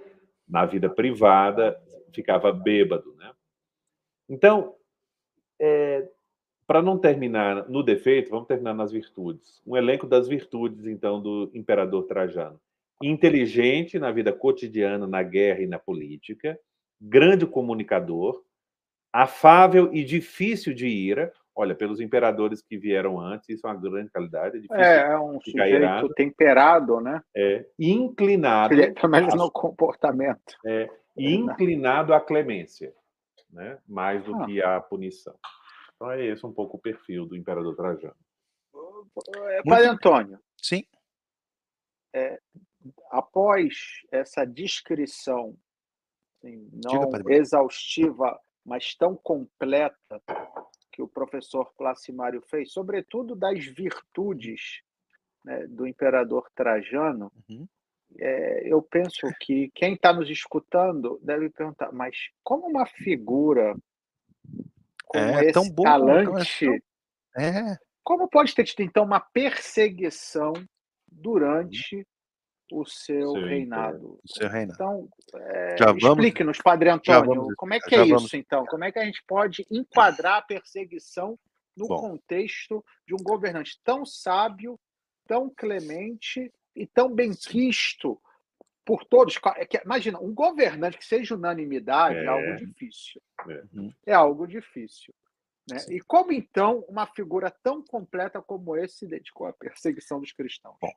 [0.48, 1.80] na vida privada,
[2.12, 3.14] ficava bêbado.
[3.16, 3.32] Né?
[4.28, 4.76] Então,
[5.60, 6.10] é,
[6.66, 9.62] para não terminar no defeito, vamos terminar nas virtudes.
[9.68, 12.60] Um elenco das virtudes, então, do imperador Trajano.
[13.08, 16.58] Inteligente na vida cotidiana, na guerra e na política,
[17.00, 18.44] grande comunicador,
[19.12, 24.10] afável e difícil de ira, Olha, pelos imperadores que vieram antes, isso é uma grande
[24.10, 24.66] qualidade.
[24.72, 26.10] É, é um sujeito irado.
[26.16, 27.22] temperado, né?
[27.36, 28.76] É, inclinado.
[28.76, 30.58] Pelo menos no comportamento.
[30.66, 32.92] É, inclinado à clemência,
[33.52, 33.78] né?
[33.88, 34.46] mais do ah.
[34.46, 35.36] que à punição.
[35.96, 38.16] Então é esse um pouco o perfil do imperador Trajano.
[39.50, 40.40] É, Pai Antônio.
[40.58, 40.84] Sim.
[42.16, 42.40] É,
[43.12, 45.56] após essa descrição
[46.44, 50.22] assim, não Diga, exaustiva, mas tão completa
[50.92, 54.82] que o professor Placimário fez, sobretudo das virtudes
[55.44, 57.68] né, do imperador Trajano, uhum.
[58.20, 63.76] é, eu penso que quem está nos escutando deve perguntar, mas como uma figura
[65.06, 66.66] como é, esse tão bom, talante,
[67.38, 67.76] é.
[68.04, 70.54] como pode ter tido então uma perseguição
[71.08, 72.06] durante
[72.72, 74.20] o seu, seu reinado.
[74.24, 74.74] O seu reinado.
[74.74, 78.66] Então, é, explique-nos, Padre Antônio, vamos, como é que é isso, então?
[78.66, 81.38] Como é que a gente pode enquadrar a perseguição
[81.76, 81.98] no Bom.
[81.98, 84.80] contexto de um governante tão sábio,
[85.28, 88.20] tão clemente e tão benquisto
[88.86, 89.40] por todos?
[89.58, 93.22] É imagina, um governante que seja unanimidade é, é algo difícil.
[93.50, 93.94] É, uhum.
[94.08, 95.14] é algo difícil.
[95.70, 95.78] Né?
[95.90, 100.76] E como então uma figura tão completa como esse se dedicou à perseguição dos cristãos?
[100.82, 100.92] Bom,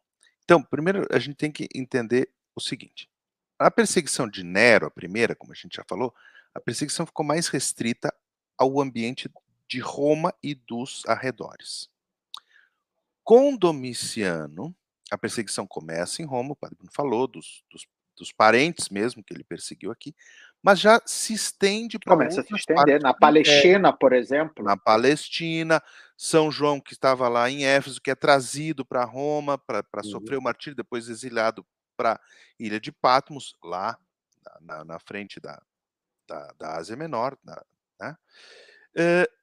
[0.47, 3.11] então, primeiro a gente tem que entender o seguinte:
[3.59, 6.15] a perseguição de Nero, a primeira, como a gente já falou,
[6.55, 8.15] a perseguição ficou mais restrita
[8.57, 9.29] ao ambiente
[9.69, 11.91] de Roma e dos arredores.
[13.25, 14.75] Com Domiciano,
[15.11, 17.85] a perseguição começa em Roma, o padre Bruno falou, dos, dos,
[18.17, 20.15] dos parentes mesmo que ele perseguiu aqui,
[20.63, 24.65] mas já se estende para Começa a se estender na Palestina, por exemplo.
[24.65, 25.83] Na Palestina,
[26.17, 30.11] São João que estava lá em Éfeso, que é trazido para Roma para uhum.
[30.11, 31.65] sofrer o martírio, depois exilado
[31.97, 32.21] para
[32.59, 33.97] Ilha de Patmos, lá
[34.61, 35.61] na, na frente da,
[36.27, 37.39] da, da, Ásia Menor.
[38.01, 38.17] né?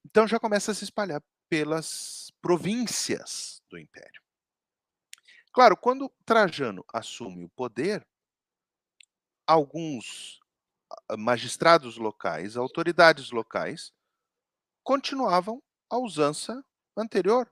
[0.05, 4.21] então já começa a se espalhar pelas províncias do Império.
[5.53, 8.05] Claro, quando Trajano assume o poder,
[9.47, 10.39] alguns
[11.17, 13.91] magistrados locais, autoridades locais,
[14.83, 16.63] continuavam a usança
[16.95, 17.51] anterior.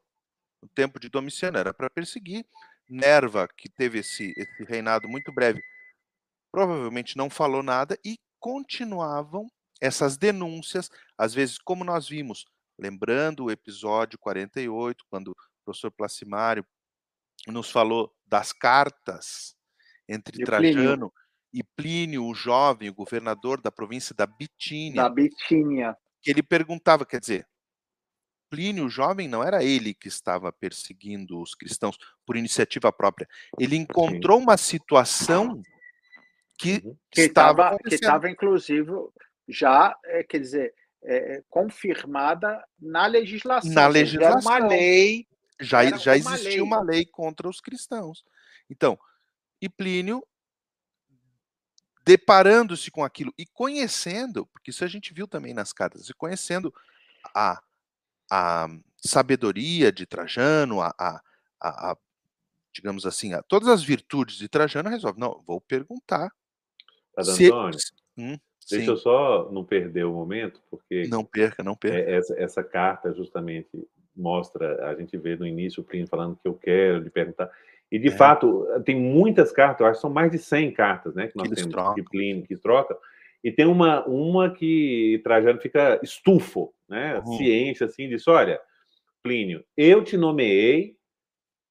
[0.61, 2.45] No tempo de Domiciano era para perseguir.
[2.87, 5.63] Nerva, que teve esse, esse reinado muito breve,
[6.51, 12.45] provavelmente não falou nada e continuavam essas denúncias, às vezes, como nós vimos,
[12.77, 16.65] lembrando o episódio 48, quando o professor Placimário
[17.47, 19.55] nos falou das cartas
[20.07, 21.11] entre Trajano
[21.53, 25.03] e Plínio, o jovem, o governador da província da Bitínia.
[25.03, 25.97] Da Bitínia.
[26.21, 27.47] Que ele perguntava, quer dizer,
[28.49, 33.27] Plínio, o jovem, não era ele que estava perseguindo os cristãos por iniciativa própria.
[33.59, 35.61] Ele encontrou uma situação
[36.57, 36.97] que, uhum.
[37.09, 38.91] que estava, que estava inclusive
[39.47, 40.73] já, é, quer dizer,
[41.03, 43.71] é, confirmada na legislação.
[43.71, 44.51] Na legislação.
[44.51, 45.27] Era uma lei.
[45.59, 46.81] Já, já existia uma lei.
[46.81, 48.23] uma lei contra os cristãos.
[48.69, 48.97] Então,
[49.61, 50.25] e Plínio
[52.11, 56.73] deparando-se com aquilo e conhecendo, porque isso a gente viu também nas cartas, e conhecendo
[57.33, 57.61] a,
[58.29, 61.21] a sabedoria de Trajano, a, a,
[61.61, 61.97] a
[62.75, 66.29] digamos assim, a, todas as virtudes de Trajano, resolve, não, vou perguntar.
[67.23, 67.79] se Antônio,
[68.17, 68.37] hum,
[68.69, 68.91] deixa sim.
[68.91, 71.07] eu só não perder o momento, porque...
[71.07, 71.97] Não perca, não perca.
[71.97, 76.45] É, essa, essa carta justamente mostra, a gente vê no início o Plínio falando que
[76.45, 77.49] eu quero lhe perguntar,
[77.91, 78.11] e, de é.
[78.11, 81.49] fato, tem muitas cartas, eu acho que são mais de 100 cartas né, que nós
[81.49, 81.95] que temos trocam.
[81.95, 82.97] de Plínio, que troca.
[83.43, 87.37] E tem uma, uma que Trajano fica estufo, né, uhum.
[87.37, 88.61] ciente, assim, diz, olha,
[89.21, 90.95] Plínio, eu te nomeei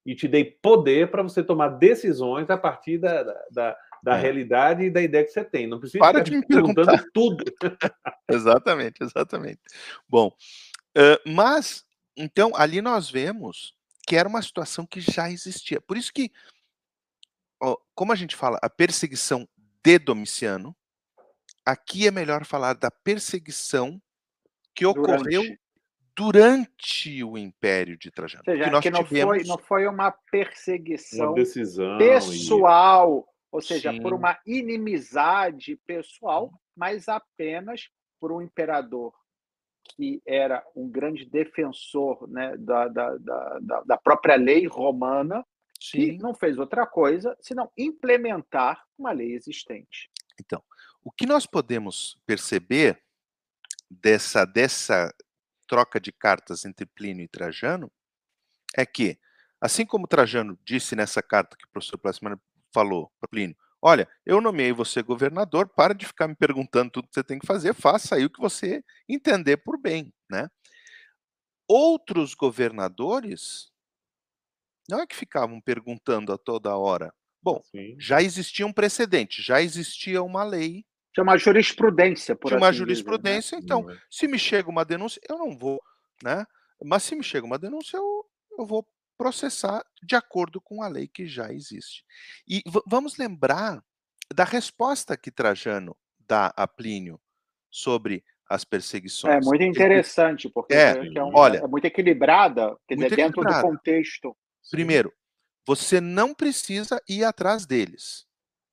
[0.04, 4.20] e te dei poder para você tomar decisões a partir da, da, da é.
[4.20, 5.66] realidade e da ideia que você tem.
[5.66, 7.10] Não precisa Para de me perguntando perguntar.
[7.12, 7.44] tudo.
[8.30, 9.60] exatamente, exatamente.
[10.08, 10.28] Bom,
[10.96, 11.84] uh, mas
[12.16, 13.74] então ali nós vemos
[14.11, 15.80] que era uma situação que já existia.
[15.80, 16.32] Por isso que,
[17.62, 19.48] ó, como a gente fala, a perseguição
[19.84, 20.76] de Domiciano,
[21.64, 24.02] aqui é melhor falar da perseguição
[24.74, 25.61] que ocorreu durante,
[26.16, 28.42] durante o Império de Trajano.
[28.48, 29.36] Ou seja, que, que não, tivemos...
[29.36, 33.32] foi, não foi uma perseguição uma decisão pessoal, e...
[33.52, 34.02] ou seja, Sim.
[34.02, 37.88] por uma inimizade pessoal, mas apenas
[38.18, 39.14] por um imperador
[39.97, 45.45] que era um grande defensor né, da, da, da, da própria lei romana,
[45.80, 45.99] Sim.
[45.99, 50.11] que não fez outra coisa senão implementar uma lei existente.
[50.38, 50.62] Então,
[51.03, 53.03] o que nós podemos perceber
[53.91, 55.12] dessa, dessa
[55.66, 57.91] troca de cartas entre Plínio e Trajano
[58.76, 59.18] é que,
[59.61, 62.41] assim como Trajano disse nessa carta que o professor Plasmano
[62.72, 67.14] falou para Plínio, olha, eu nomeei você governador, para de ficar me perguntando tudo que
[67.14, 70.48] você tem que fazer, faça aí o que você entender por bem, né?
[71.68, 73.70] Outros governadores
[74.88, 77.12] não é que ficavam perguntando a toda hora.
[77.42, 77.96] Bom, Sim.
[77.98, 82.78] já existia um precedente, já existia uma lei tinha uma jurisprudência, por Tinha uma assim
[82.78, 83.82] jurisprudência, dizer, né?
[83.84, 85.80] então, se me chega uma denúncia, eu não vou,
[86.22, 86.44] né?
[86.84, 88.24] Mas se me chega uma denúncia, eu,
[88.58, 88.86] eu vou
[89.20, 92.02] processar de acordo com a lei que já existe.
[92.48, 93.84] E vamos lembrar
[94.34, 95.94] da resposta que Trajano
[96.26, 97.20] dá a Plínio
[97.70, 99.34] sobre as perseguições.
[99.34, 103.42] É muito interessante, porque é, é, um, olha, é muito equilibrada, quer muito dizer, dentro
[103.42, 104.34] do contexto.
[104.70, 105.12] Primeiro,
[105.66, 108.26] você não precisa ir atrás deles.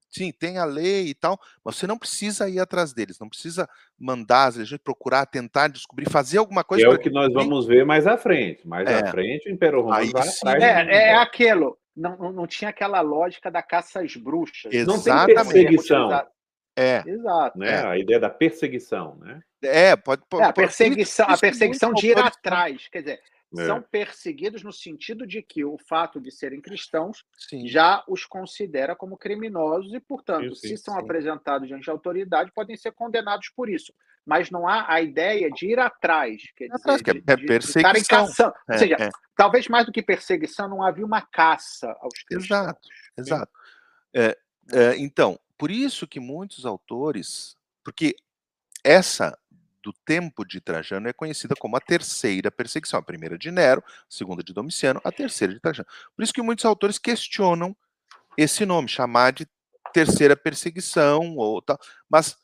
[0.10, 3.68] Sim, tem a lei e tal, mas você não precisa ir atrás deles, não precisa
[4.00, 6.86] mandar as legiões, procurar, tentar descobrir, fazer alguma coisa.
[6.86, 8.68] É o que nós vamos ver mais à frente.
[8.68, 9.00] Mais é.
[9.00, 10.64] à frente, o Império Romano Aí, vai atrás.
[10.64, 11.78] É, é aquilo.
[11.96, 14.72] Não, não, não, tinha aquela lógica da caça às bruxas.
[14.72, 15.08] Exatamente.
[15.10, 16.28] Não tem perseguição.
[16.78, 17.04] É.
[17.08, 17.58] Exato.
[17.58, 17.88] Né?
[17.88, 19.42] A ideia da perseguição, né?
[19.64, 20.22] É, pode.
[20.30, 22.88] pode é, a perseguição, a perseguição de ir atrás.
[22.90, 23.37] Quer dizer, é.
[23.56, 27.68] São perseguidos no sentido de que o fato de serem cristãos sim.
[27.68, 31.00] já os considera como criminosos e, portanto, sim, se são sim.
[31.00, 33.94] apresentados diante de autoridade, podem ser condenados por isso.
[34.26, 38.26] Mas não há a ideia de ir atrás, quer dizer, que é, é perseguição.
[38.26, 38.54] caçando.
[38.70, 39.10] É, Ou seja, é.
[39.36, 42.46] talvez mais do que perseguição, não havia uma caça aos cristãos.
[42.46, 43.52] Exato, exato.
[44.14, 44.38] É,
[44.74, 48.18] é, então, por isso que muitos autores, porque
[48.84, 49.38] essa
[49.88, 53.00] do tempo de Trajano é conhecida como a terceira perseguição.
[53.00, 55.88] A primeira de Nero, a segunda de Domiciano, a terceira de Trajano.
[56.14, 57.74] Por isso que muitos autores questionam
[58.38, 59.48] esse nome, chamar de
[59.94, 61.80] terceira perseguição, ou tal,
[62.10, 62.38] mas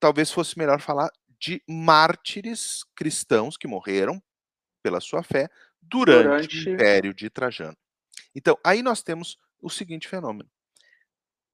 [0.00, 1.08] talvez fosse melhor falar
[1.38, 4.20] de mártires cristãos que morreram
[4.82, 5.48] pela sua fé
[5.80, 6.68] durante, durante...
[6.68, 7.76] o Império de Trajano.
[8.34, 10.50] Então, aí nós temos o seguinte fenômeno.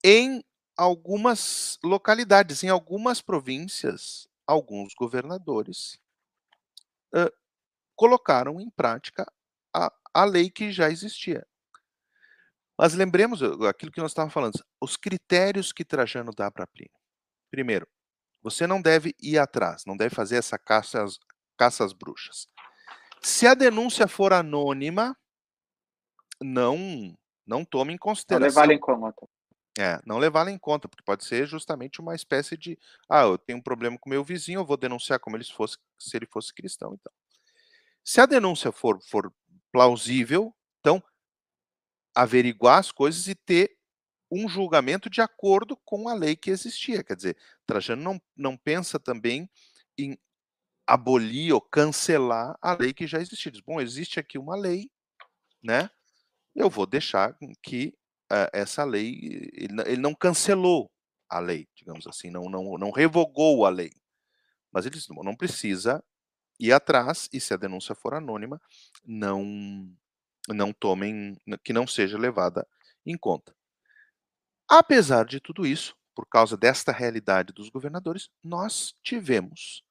[0.03, 0.43] Em
[0.75, 5.99] algumas localidades, em algumas províncias, alguns governadores
[7.15, 7.33] uh,
[7.95, 9.31] colocaram em prática
[9.75, 11.47] a, a lei que já existia.
[12.79, 16.93] Mas lembremos aquilo que nós estávamos falando, os critérios que Trajano dá para Plínio.
[17.51, 17.87] Primeiro,
[18.43, 21.19] você não deve ir atrás, não deve fazer essa caça às,
[21.57, 22.47] caça às bruxas.
[23.21, 25.17] Se a denúncia for anônima,
[26.41, 27.17] não
[27.47, 28.49] não tome em consideração.
[28.49, 29.29] Não levar em conta.
[29.79, 33.59] É, não levá-la em conta, porque pode ser justamente uma espécie de, ah, eu tenho
[33.59, 36.93] um problema com meu vizinho, eu vou denunciar como ele fosse, se ele fosse cristão,
[36.93, 37.13] então.
[38.05, 39.33] Se a denúncia for, for
[39.73, 41.03] plausível, então
[42.15, 43.77] averiguar as coisas e ter
[44.31, 47.03] um julgamento de acordo com a lei que existia.
[47.03, 49.49] Quer dizer, Trajano não, não pensa também
[49.97, 50.19] em
[50.87, 53.53] abolir ou cancelar a lei que já existia.
[53.53, 54.91] Diz, bom, existe aqui uma lei,
[55.63, 55.91] né?
[56.55, 57.95] Eu vou deixar que
[58.53, 60.91] essa lei, ele, não cancelou
[61.29, 63.93] a lei, digamos assim, não, não, não revogou a lei.
[64.73, 66.03] Mas ele disse, não precisa
[66.59, 68.61] ir atrás, e se a denúncia for anônima,
[69.05, 69.45] não,
[70.49, 72.67] não tomem, que não seja levada
[73.05, 73.55] em conta.
[74.69, 79.83] Apesar de tudo isso, por causa desta realidade dos governadores, nós tivemos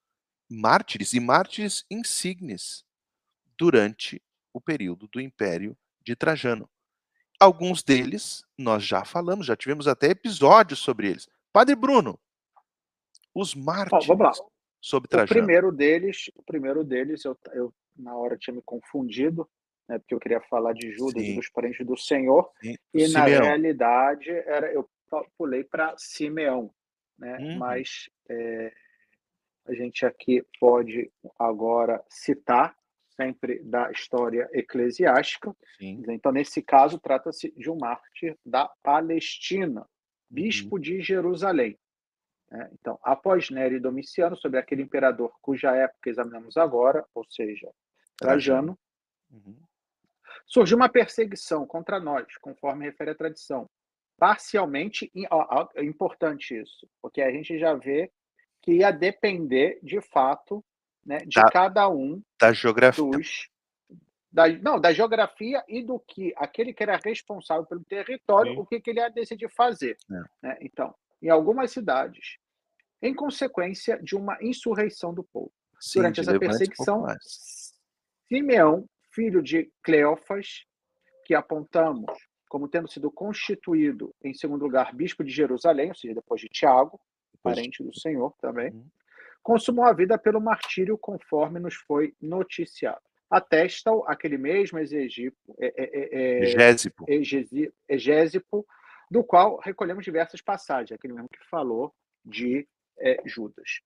[0.50, 2.84] mártires e mártires insignes
[3.58, 4.22] durante
[4.54, 6.70] o período do Império de Trajano.
[7.42, 11.28] Alguns deles nós já falamos, já tivemos até episódios sobre eles.
[11.52, 12.20] Padre Bruno,
[13.34, 15.32] os mártires oh, sobre Trajano.
[15.32, 19.50] O primeiro deles, o primeiro deles, eu, eu na hora tinha me confundido,
[19.90, 21.32] né, porque eu queria falar de Judas Sim.
[21.32, 22.76] e dos parentes do Senhor, Sim.
[22.94, 23.40] e Simeão.
[23.40, 24.88] na realidade era eu
[25.38, 26.72] pulei para Simeão,
[27.18, 27.38] né?
[27.38, 27.58] Uhum.
[27.58, 28.72] Mas é,
[29.66, 32.76] a gente aqui pode agora citar
[33.16, 35.56] sempre da história eclesiástica.
[35.78, 36.04] Sim.
[36.10, 39.88] Então, nesse caso, trata-se de um mártir da Palestina.
[40.30, 40.82] bispo uhum.
[40.82, 41.78] de Jerusalém.
[42.50, 42.70] Né?
[42.74, 47.70] Então, após Nério e Domiciano, sobre aquele imperador cuja época examinamos agora, ou seja,
[48.18, 48.78] Trajano,
[49.30, 49.58] uhum.
[50.46, 53.70] surgiu uma perseguição contra nós, conforme refere a tradição.
[54.18, 55.12] Parcialmente,
[55.76, 58.12] é importante isso, porque a gente já vê
[58.62, 60.64] que ia depender, de fato,
[61.06, 63.04] né, de da, cada um da geografia.
[63.04, 63.50] Dos,
[64.32, 68.60] da, não, da geografia e do que aquele que era responsável pelo território, Sim.
[68.60, 69.98] o que, que ele ia decidir fazer.
[70.10, 70.48] É.
[70.48, 70.58] Né?
[70.62, 72.38] Então, em algumas cidades,
[73.02, 75.52] em consequência de uma insurreição do povo.
[75.80, 77.06] Sim, Durante essa perseguição,
[78.28, 80.66] Simeão, filho de Cleófas,
[81.26, 82.12] que apontamos
[82.52, 87.00] como tendo sido constituído, em segundo lugar, bispo de Jerusalém, ou seja, depois de Tiago,
[87.42, 88.86] parente do Senhor também, uhum.
[89.42, 93.02] Consumou a vida pelo martírio, conforme nos foi noticiado.
[93.30, 96.56] Atesta aquele mesmo exegipo, é, é, é,
[97.90, 98.66] Egésipo,
[99.10, 102.68] do qual recolhemos diversas passagens, aquele mesmo que falou de
[103.26, 103.82] Judas.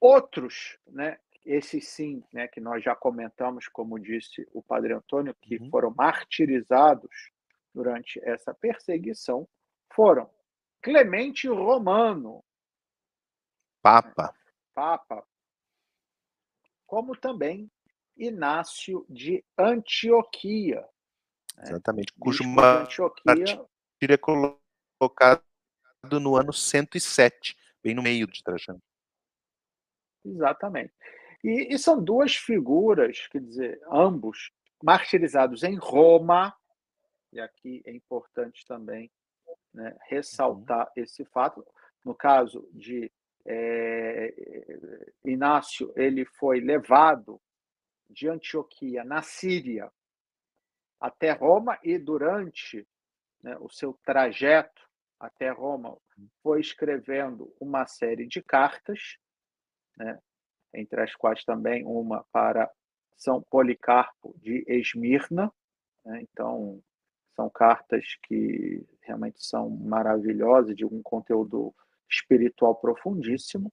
[0.00, 5.56] Outros, né, esses sim, né, que nós já comentamos, como disse o Padre Antônio, que
[5.56, 5.70] uhum.
[5.70, 7.30] foram martirizados
[7.74, 9.48] durante essa perseguição,
[9.92, 10.30] foram
[10.80, 12.44] Clemente Romano,
[13.82, 14.34] Papa,
[14.72, 15.26] Papa,
[16.86, 17.70] como também
[18.16, 20.88] Inácio de Antioquia.
[21.56, 22.18] Né, Exatamente, né?
[22.20, 23.18] cujo martírio
[24.00, 25.42] é colocado
[26.20, 28.82] no ano 107, bem no meio de Trajano.
[30.24, 30.92] Exatamente.
[31.42, 34.52] E, e, são duas figuras, quer dizer, ambos
[34.82, 36.54] martirizados em Roma,
[37.32, 39.10] e aqui é importante também
[39.74, 41.02] né, ressaltar uhum.
[41.02, 41.66] esse fato.
[42.04, 43.10] No caso de
[43.46, 44.34] é,
[45.24, 47.40] Inácio, ele foi levado
[48.08, 49.90] de Antioquia, na Síria,
[51.00, 52.86] até Roma, e durante
[53.42, 54.82] né, o seu trajeto
[55.18, 55.96] até Roma,
[56.42, 59.18] foi escrevendo uma série de cartas,
[59.96, 60.20] né,
[60.74, 62.70] entre as quais também uma para
[63.16, 65.52] São Policarpo de Esmirna.
[66.04, 66.82] Né, então,
[67.34, 71.74] são cartas que realmente são maravilhosas, de um conteúdo
[72.12, 73.72] espiritual profundíssimo,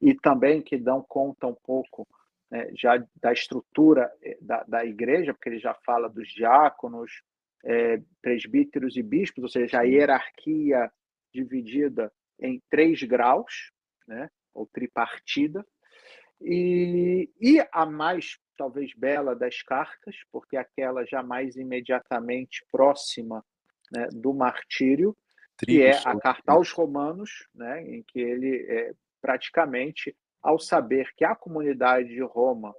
[0.00, 2.06] e também que dão conta um pouco
[2.50, 7.22] né, já da estrutura eh, da, da igreja, porque ele já fala dos diáconos,
[7.64, 10.90] é, presbíteros e bispos, ou seja, a hierarquia
[11.32, 13.72] dividida em três graus,
[14.06, 15.66] né, ou tripartida,
[16.40, 23.44] e, e a mais, talvez, bela das cartas, porque aquela já mais imediatamente próxima
[23.92, 25.16] né, do martírio,
[25.58, 31.24] que é a carta aos romanos, né, em que ele é, praticamente, ao saber que
[31.24, 32.74] a comunidade de Roma,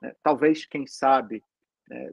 [0.00, 1.42] né, talvez, quem sabe,
[1.88, 2.12] né,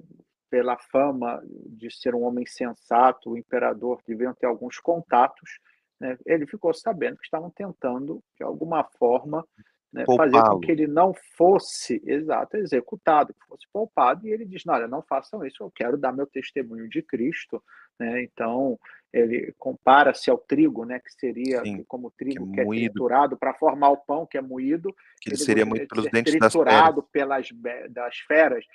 [0.49, 5.59] pela fama de ser um homem sensato, o imperador deviam ter alguns contatos,
[5.99, 6.17] né?
[6.25, 9.45] ele ficou sabendo que estavam tentando, de alguma forma,
[9.93, 14.65] né, fazer com que ele não fosse, exato, executado, que fosse poupado, e ele diz,
[14.65, 17.63] não, olha, não façam isso, eu quero dar meu testemunho de Cristo,
[17.99, 18.23] né?
[18.23, 18.79] então
[19.11, 22.89] ele compara-se ao trigo, né, que seria Sim, como o trigo que é, que é
[22.89, 26.33] triturado para formar o pão, que é moído, que ele, ele seria muito pelos dentes
[26.33, 27.49] triturado das pelas
[27.89, 28.65] das feras,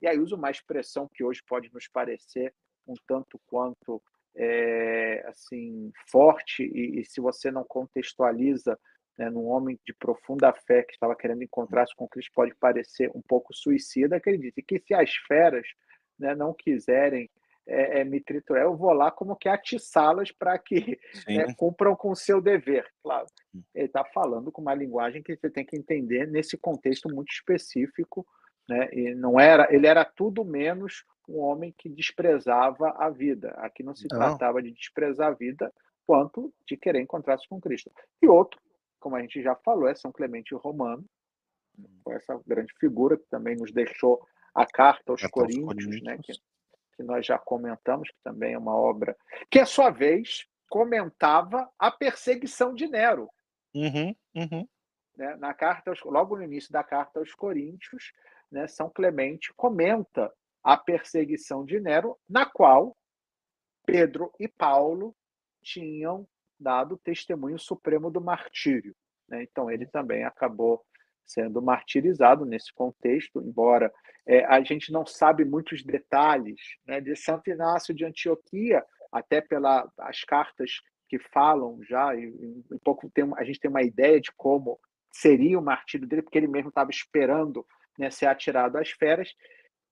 [0.00, 2.52] e aí usa uma expressão que hoje pode nos parecer
[2.86, 4.02] um tanto quanto
[4.36, 8.78] é, assim forte, e, e se você não contextualiza
[9.16, 13.22] né, num homem de profunda fé que estava querendo encontrar-se com Cristo, pode parecer um
[13.22, 15.66] pouco suicida, que ele disse que se as feras
[16.18, 17.30] né, não quiserem
[17.70, 20.98] é, é, me triturar, eu vou lá como que atiçá-las para que
[21.28, 22.86] né, cumpram com o seu dever.
[23.02, 23.62] Claro, hum.
[23.74, 28.26] ele está falando com uma linguagem que você tem que entender nesse contexto muito específico,
[28.68, 28.88] né?
[28.92, 33.50] E não era, ele era tudo menos um homem que desprezava a vida.
[33.58, 34.18] Aqui não se não.
[34.18, 35.72] tratava de desprezar a vida,
[36.06, 37.90] quanto de querer encontrar-se com Cristo.
[38.20, 38.60] E outro
[39.00, 41.04] como a gente já falou, é São Clemente Romano,
[42.04, 44.20] foi essa grande figura que também nos deixou
[44.54, 46.32] a carta aos Coríntios, né, que,
[46.94, 49.16] que nós já comentamos, que também é uma obra
[49.50, 53.28] que, à sua vez, comentava a perseguição de Nero.
[53.74, 54.68] Uhum, uhum.
[55.16, 58.12] Né, na carta, logo no início da carta aos Coríntios,
[58.50, 62.96] né, São Clemente comenta a perseguição de Nero, na qual
[63.84, 65.14] Pedro e Paulo
[65.62, 66.26] tinham
[66.58, 68.94] dado testemunho supremo do martírio.
[69.28, 69.42] Né?
[69.42, 70.84] Então, ele também acabou
[71.26, 73.92] sendo martirizado nesse contexto, embora
[74.26, 80.24] é, a gente não sabe muitos detalhes né, de Santo Inácio de Antioquia, até pelas
[80.26, 84.78] cartas que falam já, um pouco tem, a gente tem uma ideia de como
[85.12, 87.66] seria o martírio dele, porque ele mesmo estava esperando
[87.98, 89.34] né, ser atirado às feras.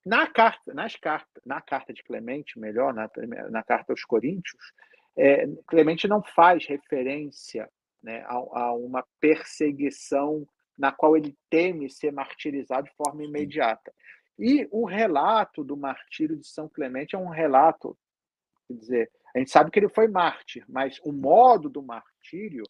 [0.07, 3.11] Na carta, nas carta, na carta de Clemente, melhor, na,
[3.51, 4.73] na carta aos Coríntios,
[5.17, 7.69] é, Clemente não faz referência
[8.03, 10.47] né, a, a, uma perseguição
[10.79, 13.93] na qual ele teme ser martirizado de forma imediata.
[14.39, 17.99] E o relato do martírio de São Clemente é um relato,
[18.69, 22.63] quer dizer, a gente sabe que ele foi mártir, mas o modo do martírio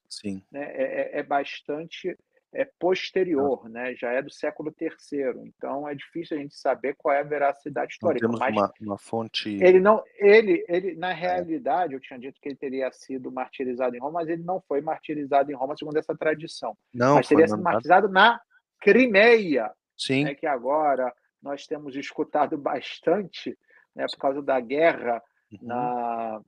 [0.51, 2.17] né, é, é, é bastante
[2.53, 3.95] é posterior, né?
[3.95, 5.47] já é do século III.
[5.47, 8.27] Então é difícil a gente saber qual é a veracidade histórica.
[8.27, 9.51] Não temos uma, uma, fonte.
[9.63, 11.15] Ele não, ele, ele na é.
[11.15, 14.81] realidade, eu tinha dito que ele teria sido martirizado em Roma, mas ele não foi
[14.81, 16.77] martirizado em Roma segundo essa tradição.
[16.93, 18.41] Não, mas teria sido martirizado na
[18.81, 20.25] Crimeia, Sim.
[20.25, 21.13] Né, que agora
[21.43, 23.59] nós temos escutado bastante,
[23.95, 25.23] né, por causa da guerra
[25.53, 25.59] uhum.
[25.63, 26.41] na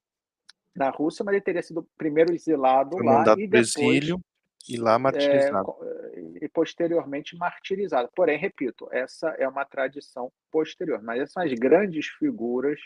[0.72, 4.20] na Rússia, mas ele teria sido primeiro exilado foi lá e depois exílio
[4.68, 5.76] e lá martirizado.
[5.82, 8.10] É, e posteriormente martirizado.
[8.14, 12.78] Porém, repito, essa é uma tradição posterior, mas essas são as grandes figuras.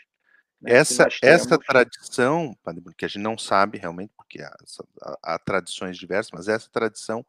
[0.61, 2.55] Né, essa, essa tradição,
[2.97, 4.55] que a gente não sabe realmente, porque há,
[5.01, 7.25] há, há, tradições diversas, mas essa tradição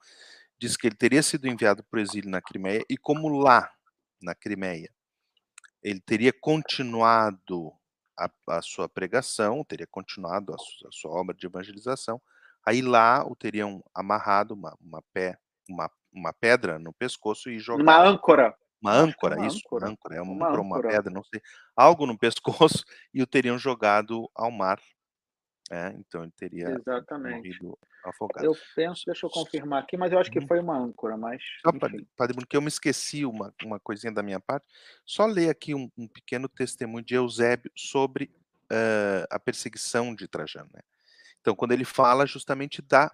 [0.59, 3.71] diz que ele teria sido enviado para o exílio na Crimeia, e como lá,
[4.23, 4.91] na Crimeia,
[5.83, 7.73] ele teria continuado
[8.19, 12.21] a, a sua pregação, teria continuado a a sua obra de evangelização,
[12.67, 15.39] Aí lá o teriam amarrado uma, uma, pé,
[15.69, 17.83] uma, uma pedra no pescoço e jogado.
[17.83, 18.57] Uma âncora.
[18.83, 19.89] Uma é âncora, uma isso, âncora.
[19.89, 20.17] âncora.
[20.17, 21.41] É uma, uma, uma pedra, não sei.
[21.77, 22.85] Algo no pescoço
[23.15, 24.81] e o teriam jogado ao mar.
[25.71, 27.37] É, então ele teria Exatamente.
[27.37, 28.45] morrido afogado.
[28.45, 30.47] Eu penso, deixa eu confirmar aqui, mas eu acho que uhum.
[30.47, 31.43] foi uma âncora, mas.
[31.61, 31.73] Só,
[32.17, 34.67] padre, porque eu me esqueci uma, uma coisinha da minha parte.
[35.05, 38.31] Só ler aqui um, um pequeno testemunho de Eusébio sobre
[38.73, 40.71] uh, a perseguição de Trajano.
[40.73, 40.81] Né?
[41.47, 43.09] Então, quando ele fala justamente da,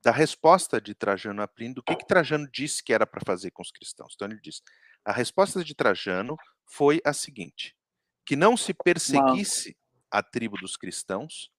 [0.00, 3.50] da resposta de Trajano a Plínio, do que, que Trajano disse que era para fazer
[3.50, 4.12] com os cristãos.
[4.14, 4.62] Então, ele diz:
[5.04, 7.76] a resposta de Trajano foi a seguinte:
[8.24, 9.76] que não se perseguisse
[10.08, 11.50] a tribo dos cristãos,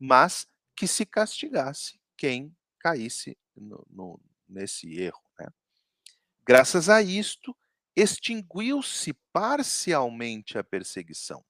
[0.00, 5.22] mas que se castigasse quem caísse no, no, nesse erro.
[5.38, 5.46] Né?
[6.44, 7.56] Graças a isto,
[7.94, 11.44] extinguiu-se parcialmente a perseguição,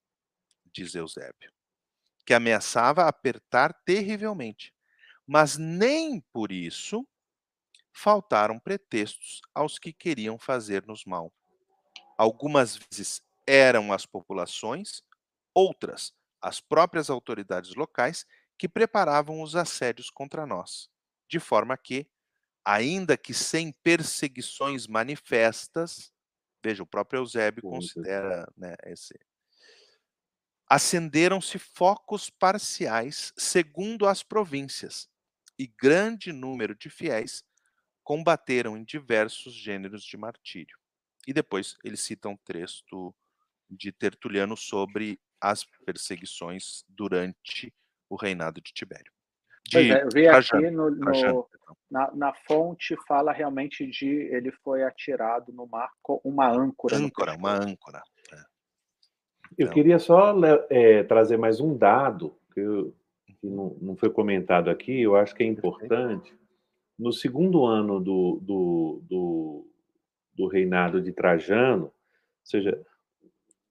[0.71, 1.51] diz Eusébio
[2.31, 4.73] que ameaçava apertar terrivelmente.
[5.27, 7.05] Mas nem por isso
[7.93, 11.33] faltaram pretextos aos que queriam fazer-nos mal.
[12.17, 15.03] Algumas vezes eram as populações,
[15.53, 18.25] outras as próprias autoridades locais
[18.57, 20.89] que preparavam os assédios contra nós,
[21.29, 22.09] de forma que,
[22.65, 26.13] ainda que sem perseguições manifestas,
[26.65, 29.19] veja, o próprio Eusébio considera né, esse,
[30.71, 35.11] acenderam-se focos parciais segundo as províncias,
[35.59, 37.43] e grande número de fiéis
[38.05, 40.79] combateram em diversos gêneros de martírio.
[41.27, 43.15] E depois ele cita um texto
[43.69, 47.75] de Tertuliano sobre as perseguições durante
[48.09, 49.13] o reinado de Tibério.
[49.69, 51.49] De é, eu vi aqui no, no,
[51.91, 56.97] na, na, fonte fala realmente de ele foi atirado no mar com uma âncora.
[56.97, 58.03] Âncora, uma âncora.
[59.59, 59.75] Eu então...
[59.75, 60.35] queria só
[60.69, 62.95] é, trazer mais um dado que, eu,
[63.27, 66.35] que não, não, foi comentado aqui, eu acho que é importante.
[66.99, 69.67] No segundo ano do, do, do,
[70.35, 71.93] do reinado de Trajano, ou
[72.45, 72.81] seja,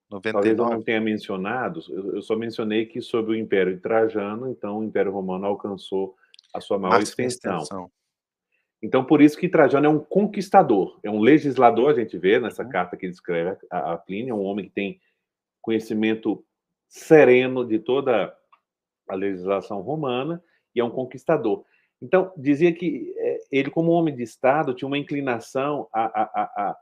[0.10, 0.32] 99.
[0.32, 4.80] talvez eu não tenha mencionado, eu, só mencionei que sobre o Império de Trajano, então
[4.80, 6.16] o Império Romano alcançou
[6.54, 7.58] a sua maior extensão.
[7.58, 7.92] extensão.
[8.82, 12.64] Então, por isso que Trajano é um conquistador, é um legislador, a gente vê nessa
[12.64, 12.70] uhum.
[12.70, 15.00] carta que ele escreve a, a Plínio, é um homem que tem
[15.70, 16.44] conhecimento
[16.88, 18.36] sereno de toda
[19.08, 20.44] a legislação romana
[20.74, 21.64] e é um conquistador.
[22.02, 26.78] Então, dizia que é, ele, como homem de Estado, tinha uma inclinação a, a, a,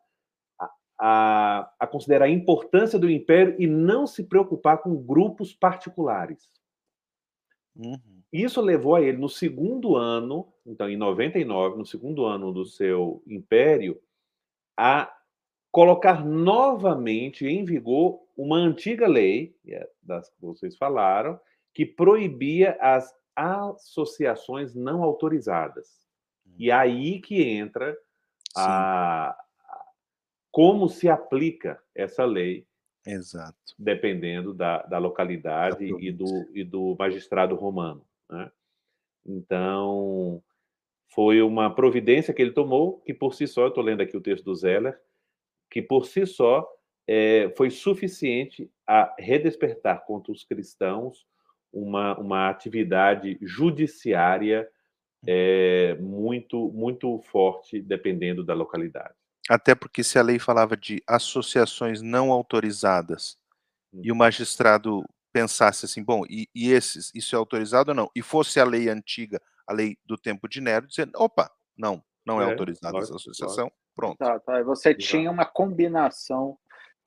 [1.00, 6.50] a, a considerar a importância do império e não se preocupar com grupos particulares.
[7.76, 8.22] Uhum.
[8.32, 13.22] Isso levou a ele, no segundo ano, então em 99, no segundo ano do seu
[13.28, 14.00] império,
[14.78, 15.14] a
[15.72, 21.40] colocar novamente em vigor uma antiga lei, é das que vocês falaram,
[21.74, 26.08] que proibia as associações não autorizadas.
[26.58, 26.76] E hum.
[26.76, 27.98] aí que entra
[28.56, 29.38] a, a,
[30.52, 32.68] como se aplica essa lei.
[33.06, 33.58] Exato.
[33.78, 38.06] Dependendo da, da localidade da e, do, e do magistrado romano.
[38.30, 38.52] Né?
[39.26, 40.44] Então,
[41.10, 44.22] foi uma providência que ele tomou, que por si só, eu estou lendo aqui o
[44.22, 45.00] texto do Zeller,
[45.70, 46.68] que por si só
[47.08, 51.26] é, foi suficiente a redespertar contra os cristãos
[51.72, 54.68] uma, uma atividade judiciária
[55.26, 59.14] é, muito, muito forte, dependendo da localidade.
[59.50, 63.38] Até porque se a lei falava de associações não autorizadas
[63.94, 64.02] hum.
[64.04, 68.10] e o magistrado pensasse assim, bom, e, e, esses, isso é autorizado ou não?
[68.16, 72.42] E fosse a lei antiga, a lei do tempo de Nero, dizendo, opa, não, não
[72.42, 74.18] é, é autorizada essa associação, pronto.
[74.18, 74.64] Tá, tá.
[74.64, 75.04] Você Exato.
[75.06, 76.58] tinha uma combinação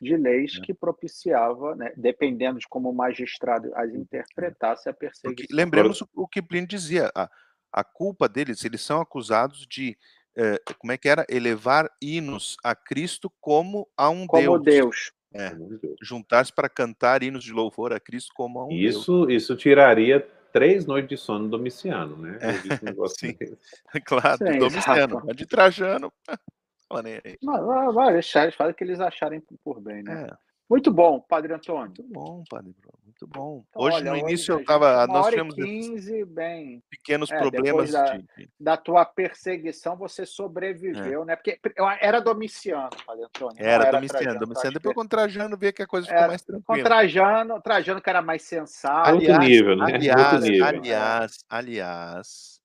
[0.00, 0.60] de leis é.
[0.60, 5.34] que propiciava, né, dependendo de como o magistrado as interpretasse, a perseguição.
[5.34, 7.28] Porque, lembremos o que Plínio dizia, a,
[7.72, 9.96] a culpa deles, eles são acusados de,
[10.36, 11.26] eh, como é que era?
[11.28, 14.62] Elevar hinos a Cristo como a um como Deus.
[14.64, 15.12] Deus.
[15.32, 15.52] É,
[16.02, 19.42] juntar-se para cantar hinos de louvor a Cristo como a um isso, Deus.
[19.42, 22.38] Isso tiraria três noites de sono Domiciano, né?
[22.40, 22.52] É,
[23.08, 23.36] sim,
[24.04, 26.12] claro, sim, Domiciano, de Trajano,
[27.42, 30.26] Mas, vai deixar, eles fazem o que eles acharem por bem, né?
[30.30, 30.50] É.
[30.70, 31.86] Muito bom, Padre Antônio.
[31.86, 33.64] Muito bom, Padre Bruno, muito bom.
[33.68, 35.04] Então, hoje, olha, no início, eu estava.
[35.08, 38.48] Nós tivemos 15, bem, pequenos é, problemas da, de...
[38.58, 41.24] da, tua perseguição, você sobreviveu, é.
[41.24, 41.36] né?
[41.36, 41.58] Porque
[42.00, 43.56] era Domiciano, Padre Antônio.
[43.58, 44.74] Era, era Domiciano, Trajano, Domiciano.
[44.74, 46.78] Depois com Trajano veio que a coisa ficou mais tranquila.
[46.78, 49.10] Com Trajano, Trajano que era mais sensato.
[49.10, 49.84] Aliás, nível, né?
[49.92, 50.66] aliás, nível.
[50.66, 52.59] aliás, aliás,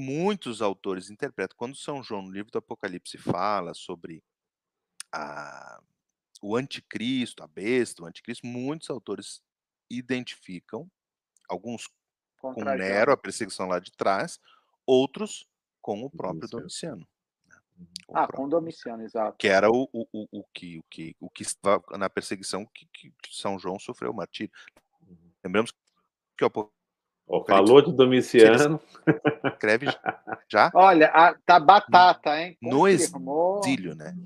[0.00, 4.22] muitos autores interpretam, quando São João, no livro do Apocalipse, fala sobre
[5.12, 5.80] a
[6.42, 9.42] o anticristo, a besta, o anticristo, muitos autores
[9.90, 10.90] identificam,
[11.48, 11.88] alguns
[12.38, 14.40] com Nero, a perseguição lá de trás,
[14.86, 15.46] outros
[15.82, 17.06] com o próprio Domiciano.
[17.46, 17.86] Né?
[18.06, 19.36] Com ah, com Domiciano, exato.
[19.36, 22.86] Que era o, o, o, o, que, o, que, o que estava na perseguição que,
[22.92, 24.52] que São João sofreu o martírio.
[25.06, 25.30] Uhum.
[25.44, 25.72] Lembramos
[26.36, 26.72] que o
[27.32, 28.80] Oh, falou de Domiciano.
[29.44, 29.86] Escreve
[30.50, 30.68] já?
[30.74, 32.58] Olha, a, tá batata, hein?
[32.60, 34.16] Confirmou, no exílio, né?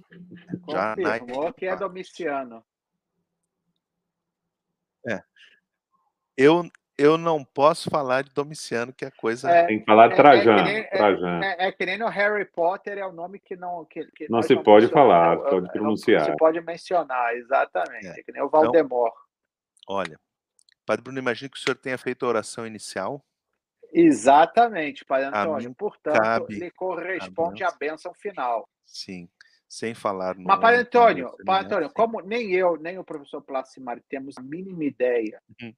[0.70, 1.52] Já confirmou na...
[1.52, 2.64] que é Domiciano.
[5.06, 5.22] É.
[6.34, 6.66] Eu,
[6.96, 9.50] eu não posso falar de Domiciano, que é coisa.
[9.50, 10.66] É, Tem que falar de Trajano.
[10.66, 11.44] É, é, Trajano.
[11.44, 13.84] É, é, que nem no Harry Potter, é o nome que não.
[13.84, 16.20] Que, que não se pode falar, não, pode pronunciar.
[16.20, 18.06] Não se pode mencionar, exatamente.
[18.06, 19.12] É, que nem o Valdemort.
[19.82, 20.18] Então, olha,
[20.84, 23.24] Padre Bruno, imagino que o senhor tenha feito a oração inicial.
[23.92, 25.74] Exatamente, Padre Antônio.
[25.74, 28.12] Portanto, cabe lhe corresponde a bênção.
[28.12, 28.68] final.
[28.84, 29.28] Sim,
[29.68, 30.44] sem falar no.
[30.44, 34.42] Mas, Padre Antônio, no Padre Antônio, como nem eu, nem o professor Placimari temos a
[34.42, 35.72] mínima ideia uhum.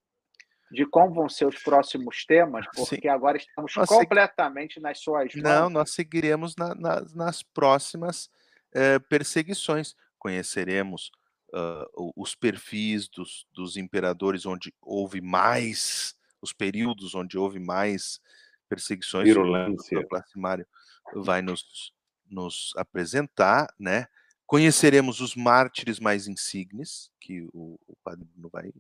[0.73, 3.09] de como vão ser os próximos temas, porque Sim.
[3.09, 5.45] agora estamos nós completamente nas suas mãos.
[5.45, 8.31] Não, nós seguiremos na, na, nas próximas
[8.75, 9.95] eh, perseguições.
[10.19, 11.13] Conheceremos
[11.57, 18.21] uh, os perfis dos, dos imperadores onde houve mais, os períodos onde houve mais
[18.69, 19.25] perseguições.
[19.25, 19.99] Virulência.
[19.99, 20.67] O Placimário
[21.15, 21.93] vai nos,
[22.29, 24.07] nos apresentar, né?
[24.47, 28.73] Conheceremos os mártires mais insignes, que o, o Padre Bruno vai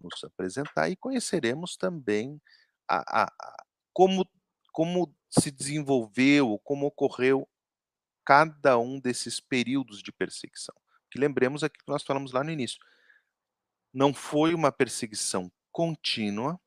[0.00, 2.40] nos apresentar, e conheceremos também
[2.88, 4.28] a, a, a, como,
[4.72, 7.48] como se desenvolveu, como ocorreu
[8.24, 10.74] cada um desses períodos de perseguição.
[11.10, 12.78] Que lembremos aqui que nós falamos lá no início.
[13.92, 16.58] Não foi uma perseguição contínua,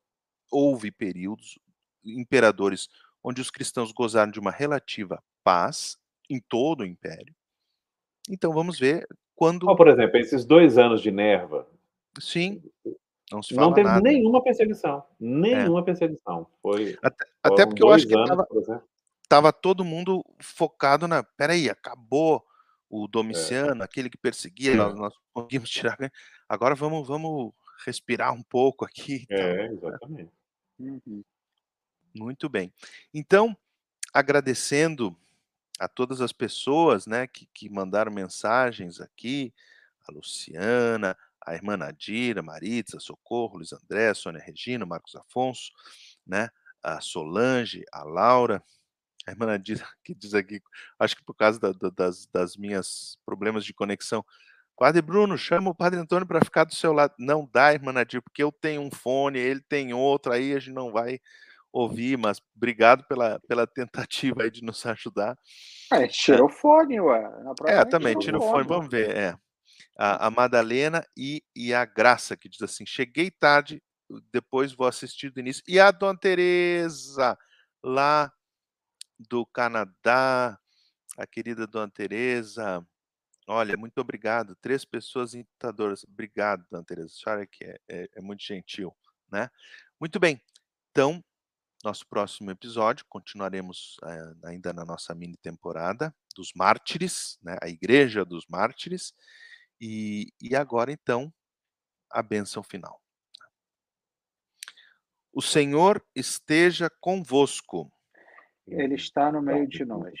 [0.50, 1.58] houve períodos,
[2.04, 2.88] imperadores,
[3.22, 5.96] onde os cristãos gozaram de uma relativa paz
[6.28, 7.34] em todo o império.
[8.28, 9.68] Então vamos ver quando.
[9.68, 11.66] Oh, por exemplo, esses dois anos de Nerva.
[12.18, 12.62] Sim.
[13.32, 14.00] Não, se não teve nada.
[14.00, 15.02] nenhuma perseguição.
[15.18, 15.84] Nenhuma é.
[15.84, 16.46] perseguição.
[16.62, 16.96] Foi.
[17.02, 18.14] Até, até porque eu acho que
[19.22, 21.22] estava todo mundo focado na.
[21.22, 22.44] Peraí, acabou
[22.94, 23.08] o é.
[23.08, 23.84] Domiciano, é.
[23.84, 25.98] aquele que perseguia, nós, nós conseguimos tirar.
[26.48, 27.52] Agora vamos, vamos
[27.84, 29.26] respirar um pouco aqui.
[29.30, 30.32] É, então, exatamente.
[30.78, 31.24] Uhum.
[32.14, 32.72] Muito bem.
[33.12, 33.56] Então,
[34.12, 35.16] agradecendo
[35.78, 39.52] a todas as pessoas né, que, que mandaram mensagens aqui,
[40.06, 45.72] a Luciana, a irmã Nadira, Maritza, Socorro, Luiz André, Sônia Regina, Marcos Afonso,
[46.24, 46.48] né,
[46.80, 48.62] a Solange, a Laura,
[49.26, 50.60] a irmã diz, que diz aqui,
[50.98, 54.24] acho que por causa da, da, das, das minhas problemas de conexão.
[54.76, 57.14] Padre Bruno, chama o Padre Antônio para ficar do seu lado.
[57.18, 60.74] Não dá, irmã Nadir, porque eu tenho um fone, ele tem outro, aí a gente
[60.74, 61.20] não vai
[61.72, 65.36] ouvir, mas obrigado pela, pela tentativa de nos ajudar.
[65.92, 67.22] É, tira o fone, ué.
[67.66, 69.16] É, também, tira o fone, vamos ver.
[69.16, 69.36] É.
[69.96, 73.80] A, a Madalena e, e a Graça, que diz assim: cheguei tarde,
[74.32, 75.62] depois vou assistir do início.
[75.68, 77.36] E a Dona Tereza,
[77.82, 78.32] lá
[79.18, 80.58] do Canadá,
[81.16, 82.86] a querida Dona Tereza.
[83.46, 84.56] Olha, muito obrigado.
[84.56, 86.04] Três pessoas imitadoras.
[86.04, 87.08] Obrigado, Dona Tereza.
[87.08, 88.94] A senhora que é, é, é muito gentil,
[89.30, 89.50] né?
[90.00, 90.40] Muito bem.
[90.90, 91.22] Então,
[91.84, 97.58] nosso próximo episódio, continuaremos é, ainda na nossa mini temporada dos mártires, né?
[97.60, 99.12] A Igreja dos Mártires.
[99.80, 101.32] E, e agora, então,
[102.10, 103.02] a bênção final.
[105.30, 107.92] O Senhor esteja convosco.
[108.66, 110.18] Ele está no meio de nós.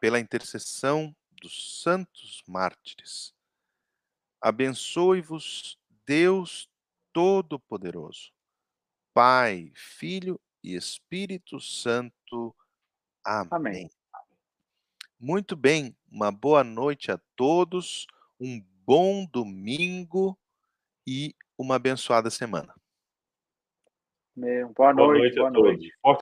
[0.00, 3.36] Pela intercessão dos santos mártires,
[4.40, 5.76] Abençoe-vos,
[6.06, 6.70] Deus
[7.12, 8.30] Todo-Poderoso,
[9.12, 12.54] Pai, Filho e Espírito Santo.
[13.24, 13.48] Amém.
[13.50, 13.90] Amém.
[15.18, 18.06] Muito bem, uma boa noite a todos,
[18.38, 20.38] um bom domingo
[21.06, 22.74] e uma abençoada semana.
[24.36, 25.80] Boa Boa noite, noite boa a noite.
[25.80, 25.96] Forte